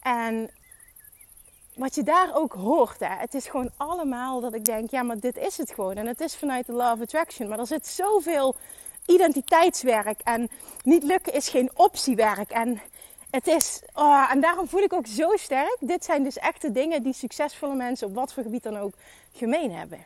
En 0.02 0.50
wat 1.80 1.96
je 1.96 2.04
daar 2.04 2.36
ook 2.36 2.54
hoort, 2.54 3.00
hè, 3.00 3.16
het 3.16 3.34
is 3.34 3.48
gewoon 3.48 3.72
allemaal 3.78 4.40
dat 4.40 4.54
ik 4.54 4.66
denk, 4.66 4.92
ja, 4.92 5.04
maar 5.04 5.20
dit 5.20 5.38
is 5.38 5.58
het 5.58 5.72
gewoon. 5.72 5.96
En 5.96 6.08
het 6.08 6.22
is 6.22 6.36
vanuit 6.36 6.66
de 6.66 6.74
Law 6.74 6.94
of 6.94 7.02
Attraction. 7.02 7.48
Maar 7.48 7.60
er 7.60 7.68
zit 7.68 7.88
zoveel 7.88 8.56
identiteitswerk 9.06 10.22
en 10.24 10.50
niet 10.84 11.04
lukken 11.04 11.34
is 11.34 11.50
geen 11.50 11.70
optiewerk. 11.74 12.50
En 12.50 12.82
het 13.30 13.48
is, 13.48 13.82
oh, 13.94 14.32
en 14.32 14.42
daarom 14.42 14.68
voel 14.68 14.82
ik 14.82 14.94
ook 14.94 15.08
zo 15.08 15.36
sterk. 15.36 15.78
Dit 15.80 16.06
zijn 16.06 16.24
dus 16.24 16.38
echte 16.38 16.72
dingen 16.72 17.04
die 17.04 17.14
succesvolle 17.14 17.76
mensen 17.76 18.08
op 18.08 18.16
wat 18.16 18.34
voor 18.34 18.44
gebied 18.44 18.64
dan 18.64 18.78
ook 18.78 18.94
gemeen 19.34 19.72
hebben. 19.72 20.06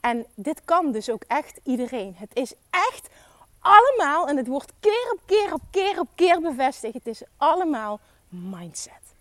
En 0.00 0.26
dit 0.34 0.64
kan 0.64 0.92
dus 0.92 1.10
ook 1.10 1.22
echt 1.26 1.60
iedereen. 1.62 2.14
Het 2.16 2.30
is 2.32 2.54
echt 2.70 3.08
allemaal, 3.60 4.28
en 4.28 4.36
het 4.36 4.46
wordt 4.46 4.72
keer 4.80 5.12
op 5.12 5.20
keer 5.26 5.52
op 5.52 5.60
keer 5.70 6.00
op 6.00 6.08
keer 6.14 6.40
bevestigd, 6.40 6.94
het 6.94 7.06
is 7.06 7.22
allemaal 7.36 8.00
mindset. 8.28 9.15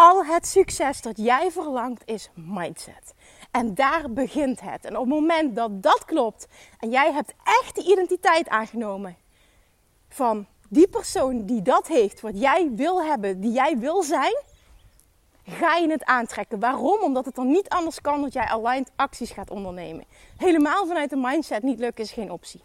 Al 0.00 0.24
het 0.24 0.46
succes 0.46 1.02
dat 1.02 1.16
jij 1.16 1.50
verlangt 1.50 2.02
is 2.04 2.30
mindset. 2.34 3.14
En 3.50 3.74
daar 3.74 4.10
begint 4.10 4.60
het. 4.60 4.84
En 4.84 4.96
op 4.96 5.04
het 5.04 5.14
moment 5.14 5.56
dat 5.56 5.82
dat 5.82 6.04
klopt 6.04 6.46
en 6.78 6.90
jij 6.90 7.12
hebt 7.12 7.34
echt 7.42 7.74
die 7.74 7.90
identiteit 7.92 8.48
aangenomen 8.48 9.16
van 10.08 10.46
die 10.68 10.88
persoon 10.88 11.46
die 11.46 11.62
dat 11.62 11.86
heeft, 11.86 12.20
wat 12.20 12.40
jij 12.40 12.70
wil 12.74 13.04
hebben, 13.04 13.40
die 13.40 13.52
jij 13.52 13.78
wil 13.78 14.02
zijn, 14.02 14.42
ga 15.44 15.76
je 15.76 15.90
het 15.90 16.04
aantrekken. 16.04 16.60
Waarom? 16.60 17.00
Omdat 17.00 17.24
het 17.24 17.34
dan 17.34 17.50
niet 17.50 17.68
anders 17.68 18.00
kan 18.00 18.22
dat 18.22 18.32
jij 18.32 18.46
aligned 18.46 18.90
acties 18.96 19.30
gaat 19.30 19.50
ondernemen. 19.50 20.04
Helemaal 20.36 20.86
vanuit 20.86 21.10
de 21.10 21.16
mindset 21.16 21.62
niet 21.62 21.78
lukken 21.78 22.04
is 22.04 22.12
geen 22.12 22.30
optie. 22.30 22.62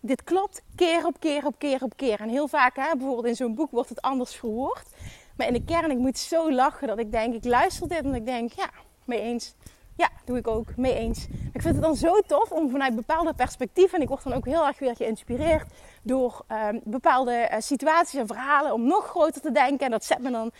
Dit 0.00 0.24
klopt 0.24 0.62
keer 0.76 1.06
op 1.06 1.20
keer 1.20 1.46
op 1.46 1.58
keer 1.58 1.82
op 1.82 1.96
keer. 1.96 2.20
En 2.20 2.28
heel 2.28 2.48
vaak, 2.48 2.76
hè, 2.76 2.96
bijvoorbeeld 2.96 3.26
in 3.26 3.36
zo'n 3.36 3.54
boek, 3.54 3.70
wordt 3.70 3.88
het 3.88 4.02
anders 4.02 4.34
verwoord. 4.36 4.88
Maar 5.36 5.46
in 5.46 5.52
de 5.52 5.64
kern, 5.64 5.90
ik 5.90 5.98
moet 5.98 6.18
zo 6.18 6.52
lachen 6.52 6.88
dat 6.88 6.98
ik 6.98 7.12
denk, 7.12 7.34
ik 7.34 7.44
luister 7.44 7.88
dit 7.88 8.04
en 8.04 8.14
ik 8.14 8.26
denk, 8.26 8.52
ja, 8.52 8.70
mee 9.04 9.20
eens. 9.20 9.54
Ja, 9.96 10.08
doe 10.24 10.38
ik 10.38 10.46
ook, 10.48 10.76
mee 10.76 10.94
eens. 10.94 11.26
Ik 11.52 11.62
vind 11.62 11.74
het 11.74 11.82
dan 11.82 11.96
zo 11.96 12.20
tof 12.26 12.50
om 12.50 12.70
vanuit 12.70 12.94
bepaalde 12.94 13.34
perspectieven, 13.34 13.96
en 13.96 14.02
ik 14.02 14.08
word 14.08 14.22
dan 14.22 14.32
ook 14.32 14.44
heel 14.44 14.66
erg 14.66 14.78
weer 14.78 14.96
geïnspireerd 14.96 15.66
door 16.02 16.44
ehm, 16.46 16.78
bepaalde 16.84 17.48
uh, 17.52 17.56
situaties 17.58 18.20
en 18.20 18.26
verhalen, 18.26 18.72
om 18.72 18.86
nog 18.86 19.06
groter 19.06 19.40
te 19.40 19.52
denken. 19.52 19.84
En 19.84 19.90
dat 19.90 20.04
zet 20.04 20.18
me 20.18 20.30
dan 20.30 20.50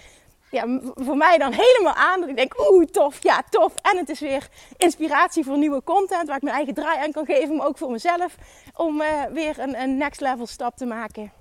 ja, 0.50 0.80
voor 0.94 1.16
mij 1.16 1.38
dan 1.38 1.52
helemaal 1.52 1.94
aan. 1.94 2.20
Dat 2.20 2.28
ik 2.28 2.36
denk, 2.36 2.68
oeh, 2.70 2.84
tof, 2.84 3.22
ja, 3.22 3.42
tof. 3.50 3.74
En 3.82 3.96
het 3.96 4.08
is 4.08 4.20
weer 4.20 4.48
inspiratie 4.76 5.44
voor 5.44 5.58
nieuwe 5.58 5.82
content, 5.82 6.26
waar 6.26 6.36
ik 6.36 6.42
mijn 6.42 6.56
eigen 6.56 6.74
draai 6.74 6.98
aan 6.98 7.12
kan 7.12 7.24
geven, 7.24 7.56
maar 7.56 7.66
ook 7.66 7.78
voor 7.78 7.90
mezelf, 7.90 8.36
om 8.76 9.00
uh, 9.00 9.24
weer 9.24 9.58
een, 9.58 9.80
een 9.80 9.96
next 9.96 10.20
level 10.20 10.46
stap 10.46 10.76
te 10.76 10.86
maken. 10.86 11.32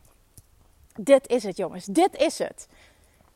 Dit 1.00 1.28
is 1.28 1.44
het, 1.44 1.58
jongens. 1.58 1.86
Dit 1.86 2.16
is 2.16 2.40
het. 2.40 2.68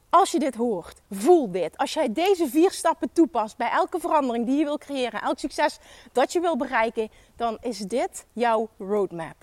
Als 0.09 0.31
je 0.31 0.39
dit 0.39 0.55
hoort, 0.55 1.01
voel 1.09 1.51
dit. 1.51 1.77
Als 1.77 1.93
jij 1.93 2.13
deze 2.13 2.47
vier 2.47 2.71
stappen 2.71 3.09
toepast 3.13 3.57
bij 3.57 3.69
elke 3.69 3.99
verandering 3.99 4.45
die 4.45 4.57
je 4.57 4.63
wil 4.63 4.77
creëren, 4.77 5.21
elk 5.21 5.39
succes 5.39 5.79
dat 6.11 6.33
je 6.33 6.39
wil 6.39 6.57
bereiken, 6.57 7.09
dan 7.35 7.57
is 7.61 7.77
dit 7.77 8.25
jouw 8.33 8.69
roadmap. 8.77 9.35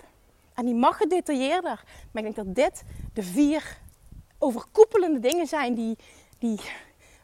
En 0.53 0.65
die 0.65 0.75
mag 0.75 0.97
gedetailleerder, 0.97 1.83
maar 2.11 2.23
ik 2.25 2.35
denk 2.35 2.35
dat 2.35 2.55
dit 2.55 2.83
de 3.13 3.23
vier 3.23 3.77
overkoepelende 4.37 5.19
dingen 5.19 5.47
zijn 5.47 5.75
die, 5.75 5.97
die 6.39 6.59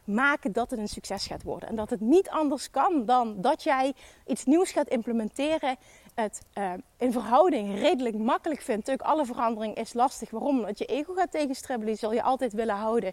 maken 0.04 0.52
dat 0.52 0.70
het 0.70 0.78
een 0.78 0.88
succes 0.88 1.26
gaat 1.26 1.42
worden. 1.42 1.68
En 1.68 1.76
dat 1.76 1.90
het 1.90 2.00
niet 2.00 2.28
anders 2.28 2.70
kan 2.70 3.04
dan 3.04 3.40
dat 3.40 3.62
jij 3.62 3.94
iets 4.26 4.44
nieuws 4.44 4.70
gaat 4.70 4.88
implementeren 4.88 5.76
het 6.14 6.42
uh, 6.54 6.72
in 6.98 7.12
verhouding 7.12 7.78
redelijk 7.78 8.16
makkelijk 8.16 8.60
vindt. 8.60 8.86
Natuurlijk, 8.86 9.08
alle 9.08 9.26
verandering 9.26 9.76
is 9.76 9.92
lastig. 9.92 10.30
Waarom? 10.30 10.58
Omdat 10.58 10.78
je 10.78 10.84
ego 10.84 11.14
gaat 11.14 11.30
tegenstribbelen. 11.30 11.96
Die 11.96 12.10
je 12.10 12.22
altijd 12.22 12.52
willen 12.52 12.74
houden. 12.74 13.12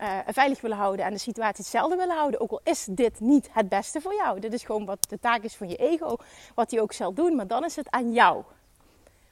Uh, 0.00 0.18
veilig 0.26 0.60
willen 0.60 0.76
houden. 0.76 1.04
En 1.04 1.12
de 1.12 1.18
situatie 1.18 1.56
hetzelfde 1.56 1.96
willen 1.96 2.16
houden. 2.16 2.40
Ook 2.40 2.50
al 2.50 2.60
is 2.64 2.86
dit 2.90 3.20
niet 3.20 3.48
het 3.52 3.68
beste 3.68 4.00
voor 4.00 4.14
jou. 4.14 4.40
Dit 4.40 4.52
is 4.52 4.64
gewoon 4.64 4.84
wat 4.84 5.06
de 5.08 5.18
taak 5.18 5.42
is 5.42 5.56
van 5.56 5.68
je 5.68 5.76
ego. 5.76 6.16
Wat 6.54 6.70
hij 6.70 6.80
ook 6.80 6.92
zal 6.92 7.14
doen. 7.14 7.36
Maar 7.36 7.46
dan 7.46 7.64
is 7.64 7.76
het 7.76 7.90
aan 7.90 8.12
jou. 8.12 8.42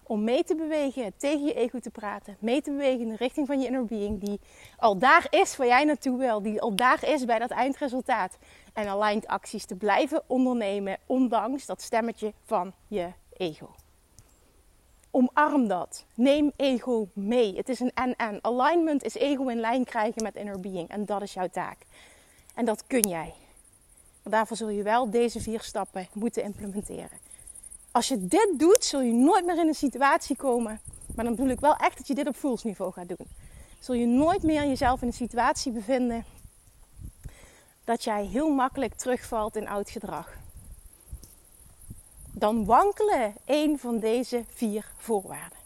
Om 0.02 0.24
mee 0.24 0.44
te 0.44 0.54
bewegen, 0.54 1.12
tegen 1.16 1.44
je 1.44 1.54
ego 1.54 1.78
te 1.78 1.90
praten. 1.90 2.36
Mee 2.38 2.62
te 2.62 2.70
bewegen 2.70 3.00
in 3.00 3.08
de 3.08 3.16
richting 3.16 3.46
van 3.46 3.60
je 3.60 3.66
inner 3.66 3.84
being. 3.84 4.20
Die 4.20 4.40
al 4.76 4.98
daar 4.98 5.26
is 5.30 5.56
waar 5.56 5.66
jij 5.66 5.84
naartoe 5.84 6.18
wil. 6.18 6.42
Die 6.42 6.60
al 6.60 6.74
daar 6.74 7.08
is 7.08 7.24
bij 7.24 7.38
dat 7.38 7.50
eindresultaat 7.50 8.38
en 8.78 8.88
aligned 8.88 9.26
acties 9.26 9.64
te 9.64 9.74
blijven 9.74 10.22
ondernemen, 10.26 10.98
ondanks 11.06 11.66
dat 11.66 11.82
stemmetje 11.82 12.32
van 12.44 12.72
je 12.86 13.12
ego. 13.32 13.74
Omarm 15.10 15.68
dat. 15.68 16.04
Neem 16.14 16.52
ego 16.56 17.08
mee. 17.12 17.56
Het 17.56 17.68
is 17.68 17.80
een 17.80 17.92
en-en. 17.94 18.38
Alignment 18.42 19.04
is 19.04 19.14
ego 19.14 19.48
in 19.48 19.60
lijn 19.60 19.84
krijgen 19.84 20.22
met 20.22 20.36
inner 20.36 20.60
being. 20.60 20.88
En 20.88 21.04
dat 21.04 21.22
is 21.22 21.34
jouw 21.34 21.48
taak. 21.48 21.76
En 22.54 22.64
dat 22.64 22.86
kun 22.86 23.08
jij. 23.08 23.34
Maar 24.22 24.32
daarvoor 24.32 24.56
zul 24.56 24.68
je 24.68 24.82
wel 24.82 25.10
deze 25.10 25.40
vier 25.40 25.60
stappen 25.60 26.06
moeten 26.12 26.42
implementeren. 26.42 27.18
Als 27.90 28.08
je 28.08 28.26
dit 28.26 28.54
doet, 28.56 28.84
zul 28.84 29.00
je 29.00 29.12
nooit 29.12 29.44
meer 29.44 29.58
in 29.58 29.68
een 29.68 29.74
situatie 29.74 30.36
komen. 30.36 30.80
Maar 31.14 31.24
dan 31.24 31.34
bedoel 31.34 31.50
ik 31.50 31.60
wel 31.60 31.76
echt 31.76 31.96
dat 31.96 32.06
je 32.06 32.14
dit 32.14 32.28
op 32.28 32.36
voelsniveau 32.36 32.92
gaat 32.92 33.08
doen. 33.08 33.26
Zul 33.78 33.94
je 33.94 34.06
nooit 34.06 34.42
meer 34.42 34.66
jezelf 34.66 35.02
in 35.02 35.06
een 35.06 35.12
situatie 35.12 35.72
bevinden 35.72 36.24
dat 37.88 38.04
jij 38.04 38.24
heel 38.24 38.50
makkelijk 38.50 38.94
terugvalt 38.94 39.56
in 39.56 39.68
oud 39.68 39.90
gedrag. 39.90 40.32
Dan 42.32 42.64
wankelen 42.64 43.34
een 43.44 43.78
van 43.78 43.98
deze 43.98 44.44
vier 44.48 44.84
voorwaarden. 44.96 45.58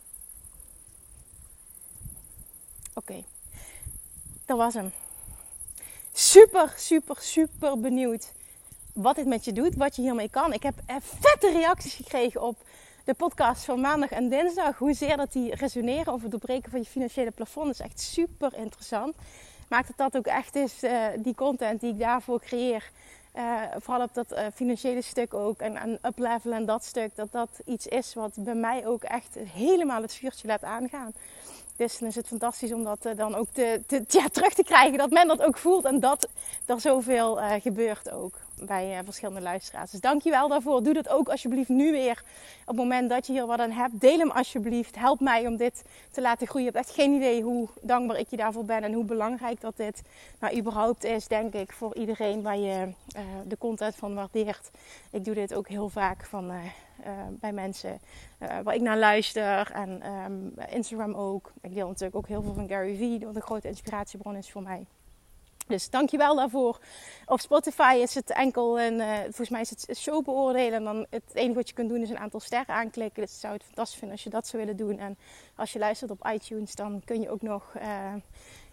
Oké, 2.95 3.25
dat 4.45 4.57
was 4.57 4.75
hem. 4.75 4.93
Super, 6.13 6.75
super, 6.77 7.17
super 7.21 7.81
benieuwd 7.81 8.33
wat 8.93 9.17
dit 9.17 9.27
met 9.27 9.45
je 9.45 9.53
doet, 9.53 9.75
wat 9.75 9.97
je 9.97 10.03
hiermee 10.03 10.31
kan. 10.31 10.53
Ik 10.53 10.63
heb 10.63 10.75
vette 11.21 11.53
reacties 11.53 11.95
gekregen 11.95 12.43
op 12.43 12.57
de 13.05 13.15
podcast 13.15 13.65
van 13.65 13.81
maandag 13.81 14.11
en 14.11 14.29
dinsdag. 14.29 14.79
Hoezeer 14.79 15.17
dat 15.17 15.33
die 15.33 15.55
resoneren 15.55 16.13
over 16.13 16.23
het 16.23 16.31
doorbreken 16.31 16.71
van 16.71 16.81
je 16.81 16.87
financiële 16.87 17.31
plafond. 17.31 17.67
Dat 17.67 17.75
is 17.75 17.93
echt 17.93 18.01
super 18.01 18.55
interessant 18.55 19.15
maakt 19.73 19.87
dat 19.97 19.97
dat 19.97 20.17
ook 20.17 20.27
echt 20.27 20.55
is, 20.57 20.83
uh, 20.83 21.07
die 21.17 21.35
content 21.35 21.81
die 21.81 21.93
ik 21.93 21.99
daarvoor 21.99 22.41
creëer. 22.41 22.91
Uh, 23.37 23.63
vooral 23.79 24.05
op 24.05 24.15
dat 24.15 24.33
uh, 24.33 24.39
financiële 24.55 25.03
stuk 25.03 25.35
ook 25.35 25.59
en, 25.59 25.77
en 25.77 25.99
uplevel 26.07 26.53
en 26.53 26.65
dat 26.65 26.85
stuk, 26.85 27.17
dat 27.17 27.33
dat 27.33 27.49
iets 27.65 27.87
is 27.87 28.15
wat 28.15 28.33
bij 28.35 28.55
mij 28.55 28.87
ook 28.87 29.03
echt 29.03 29.35
helemaal 29.35 30.03
het 30.03 30.15
vuurtje 30.15 30.49
laat 30.49 30.65
aangaan. 30.65 31.13
Dus 31.77 31.99
dan 31.99 32.09
is 32.09 32.15
het 32.15 32.27
fantastisch 32.27 32.73
om 32.73 32.85
dat 32.85 33.07
dan 33.17 33.35
ook 33.35 33.49
te, 33.53 33.83
te, 33.87 34.05
ja, 34.09 34.29
terug 34.29 34.55
te 34.55 34.65
krijgen, 34.65 34.99
dat 34.99 35.11
men 35.11 35.29
dat 35.29 35.43
ook 35.43 35.59
voelt 35.59 35.85
en 35.85 36.01
dat 36.01 36.29
er 36.67 36.81
zoveel 36.81 37.39
gebeurt 37.61 38.11
ook 38.11 38.35
bij 38.67 38.93
uh, 38.93 38.99
verschillende 39.05 39.41
luisteraars. 39.41 39.91
Dus 39.91 40.01
dankjewel 40.01 40.49
daarvoor. 40.49 40.83
Doe 40.83 40.95
dat 40.95 41.09
ook 41.09 41.29
alsjeblieft 41.29 41.69
nu 41.69 41.91
weer. 41.91 42.23
Op 42.61 42.67
het 42.67 42.77
moment 42.77 43.11
dat 43.11 43.27
je 43.27 43.33
hier 43.33 43.47
wat 43.47 43.59
aan 43.59 43.71
hebt, 43.71 44.01
deel 44.01 44.19
hem 44.19 44.31
alsjeblieft. 44.31 44.97
Help 44.97 45.21
mij 45.21 45.47
om 45.47 45.57
dit 45.57 45.85
te 46.11 46.21
laten 46.21 46.47
groeien. 46.47 46.67
Je 46.67 46.73
hebt 46.73 46.87
echt 46.87 46.97
geen 46.97 47.13
idee 47.13 47.43
hoe 47.43 47.69
dankbaar 47.81 48.19
ik 48.19 48.29
je 48.29 48.37
daarvoor 48.37 48.65
ben 48.65 48.83
en 48.83 48.93
hoe 48.93 49.05
belangrijk 49.05 49.61
dat 49.61 49.77
dit 49.77 50.03
nou 50.41 50.59
überhaupt 50.59 51.05
is, 51.05 51.29
denk 51.29 51.55
ik, 51.55 51.73
voor 51.73 51.95
iedereen 51.95 52.43
waar 52.43 52.59
je 52.59 52.87
uh, 53.17 53.23
de 53.47 53.59
content 53.59 53.95
van 53.97 54.15
waardeert. 54.15 54.71
Ik 55.11 55.25
doe 55.25 55.35
dit 55.35 55.55
ook 55.55 55.69
heel 55.69 55.89
vaak 55.89 56.25
van, 56.25 56.51
uh, 56.51 56.57
bij 57.31 57.53
mensen 57.53 58.01
waar 58.63 58.75
ik 58.75 58.81
naar 58.81 58.99
luister 58.99 59.71
en 59.71 60.07
um, 60.07 60.55
Instagram 60.71 61.15
ook. 61.15 61.53
Ik 61.61 61.75
deel 61.75 61.87
natuurlijk 61.87 62.17
ook 62.17 62.29
heel 62.29 62.43
veel 62.43 62.55
van 62.55 62.69
Gary 62.69 62.97
Vee, 62.97 63.27
wat 63.27 63.37
een 63.37 63.43
grote 63.43 63.69
inspiratiebron 63.69 64.37
is 64.37 64.51
voor 64.51 64.63
mij. 64.63 64.87
Dus 65.73 65.91
dankjewel 65.91 66.37
daarvoor. 66.37 66.79
Op 67.27 67.41
Spotify 67.41 67.99
is 68.03 68.15
het 68.15 68.31
enkel 68.31 68.81
een, 68.81 68.95
uh, 68.95 69.19
volgens 69.21 69.49
mij 69.49 69.61
is 69.61 69.71
het 69.71 69.99
show 69.99 70.25
beoordelen. 70.25 70.73
En 70.73 70.85
dan 70.85 71.07
het 71.11 71.23
enige 71.33 71.55
wat 71.55 71.69
je 71.69 71.75
kunt 71.75 71.89
doen 71.89 72.03
is 72.03 72.11
een 72.11 72.19
aantal 72.19 72.41
sterren 72.41 72.75
aanklikken. 72.75 73.23
Dus 73.23 73.41
zou 73.41 73.53
het 73.53 73.63
fantastisch 73.63 73.99
vinden 73.99 74.17
als 74.17 74.25
je 74.25 74.31
dat 74.31 74.47
zou 74.47 74.63
willen 74.63 74.79
doen. 74.79 74.99
En 74.99 75.19
als 75.57 75.73
je 75.73 75.79
luistert 75.79 76.11
op 76.11 76.29
iTunes, 76.33 76.75
dan 76.75 77.03
kun 77.05 77.21
je 77.21 77.31
ook 77.31 77.43
nog 77.43 77.75
uh, 77.77 78.15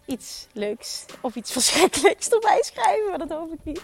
iets 0.10 0.48
leuks 0.54 1.06
of 1.22 1.36
iets 1.36 1.52
verschrikkelijks 1.58 2.30
erbij 2.30 2.64
schrijven. 2.64 3.10
Maar 3.10 3.18
dat 3.18 3.30
hoop 3.30 3.54
ik 3.54 3.60
niet. 3.64 3.82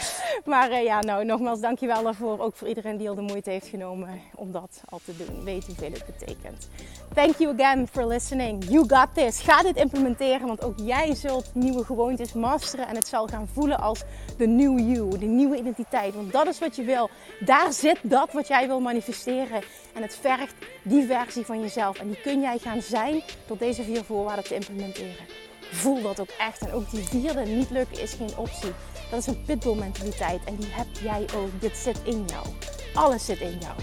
maar 0.52 0.70
uh, 0.70 0.82
ja, 0.82 1.00
nou 1.00 1.24
nogmaals 1.24 1.60
dankjewel 1.60 2.02
daarvoor. 2.02 2.40
Ook 2.40 2.56
voor 2.56 2.68
iedereen 2.68 2.96
die 2.96 3.08
al 3.08 3.14
de 3.14 3.20
moeite 3.20 3.50
heeft 3.50 3.66
genomen 3.66 4.20
om 4.34 4.52
dat 4.52 4.80
al 4.88 5.00
te 5.04 5.16
doen. 5.16 5.44
Weet 5.44 5.66
hoeveel 5.66 5.92
het 5.92 6.06
betekent. 6.06 6.68
Thank 7.14 7.36
you 7.36 7.60
again 7.60 7.88
for 7.88 8.06
listening. 8.06 8.64
You 8.68 8.84
got 8.88 9.08
this. 9.14 9.40
Ga 9.40 9.62
dit 9.62 9.76
implementeren, 9.76 10.46
want 10.46 10.62
ook 10.62 10.78
jij 10.78 11.14
zult 11.14 11.50
nieuwe 11.54 11.84
gewoontes 11.84 12.32
masteren. 12.32 12.88
En 12.88 12.96
het 12.96 13.08
zal 13.08 13.26
gaan 13.26 13.48
voelen 13.52 13.78
als 13.78 14.02
de 14.36 14.46
new 14.46 14.78
you, 14.78 15.18
de 15.18 15.26
nieuwe 15.26 15.56
identiteit. 15.56 16.14
Want 16.14 16.32
dat 16.32 16.46
is 16.46 16.58
wat 16.58 16.76
je 16.76 16.84
wil. 16.84 17.10
Daar 17.40 17.72
zit 17.72 17.98
dat 18.02 18.32
wat 18.32 18.48
jij 18.48 18.66
wil 18.66 18.80
manifesteren. 18.80 19.62
En 19.94 20.02
het 20.02 20.16
vergt 20.16 20.54
die 20.82 21.06
versie 21.06 21.44
van 21.44 21.60
jezelf. 21.60 21.98
En 21.98 22.06
die 22.06 22.20
kun 22.20 22.40
jij 22.40 22.58
gaan 22.58 22.82
zijn 22.82 23.22
door 23.46 23.58
deze 23.58 23.82
vier 23.82 24.04
voorwaarden 24.04 24.44
te 24.44 24.54
implementeren. 24.54 25.51
Voel 25.72 26.02
dat 26.02 26.20
ook 26.20 26.30
echt. 26.38 26.60
En 26.60 26.72
ook 26.72 26.90
die 26.90 27.08
vierde 27.08 27.40
niet 27.40 27.70
lukken 27.70 28.02
is 28.02 28.12
geen 28.12 28.36
optie. 28.36 28.72
Dat 29.10 29.20
is 29.20 29.26
een 29.26 29.42
pitbull 29.44 29.74
mentaliteit. 29.74 30.40
En 30.44 30.56
die 30.56 30.68
heb 30.70 30.86
jij 31.02 31.26
ook. 31.36 31.60
Dit 31.60 31.76
zit 31.76 32.00
in 32.02 32.24
jou. 32.26 32.46
Alles 32.94 33.24
zit 33.24 33.40
in 33.40 33.58
jou. 33.60 33.74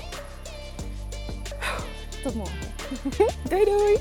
Tot 2.23 2.35
morgen. 2.35 2.73
doei 3.49 3.65
doei. 3.65 3.97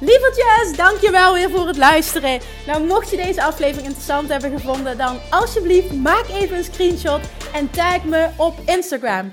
Lievertjes, 0.00 0.76
dankjewel 0.76 1.34
weer 1.34 1.50
voor 1.50 1.66
het 1.66 1.76
luisteren. 1.76 2.40
Nou, 2.66 2.84
mocht 2.84 3.10
je 3.10 3.16
deze 3.16 3.42
aflevering 3.42 3.86
interessant 3.86 4.28
hebben 4.28 4.50
gevonden, 4.50 4.98
dan 4.98 5.18
alsjeblieft 5.30 5.92
maak 5.92 6.28
even 6.28 6.56
een 6.56 6.64
screenshot 6.64 7.20
en 7.52 7.70
tag 7.70 8.04
me 8.04 8.28
op 8.36 8.54
Instagram. 8.66 9.32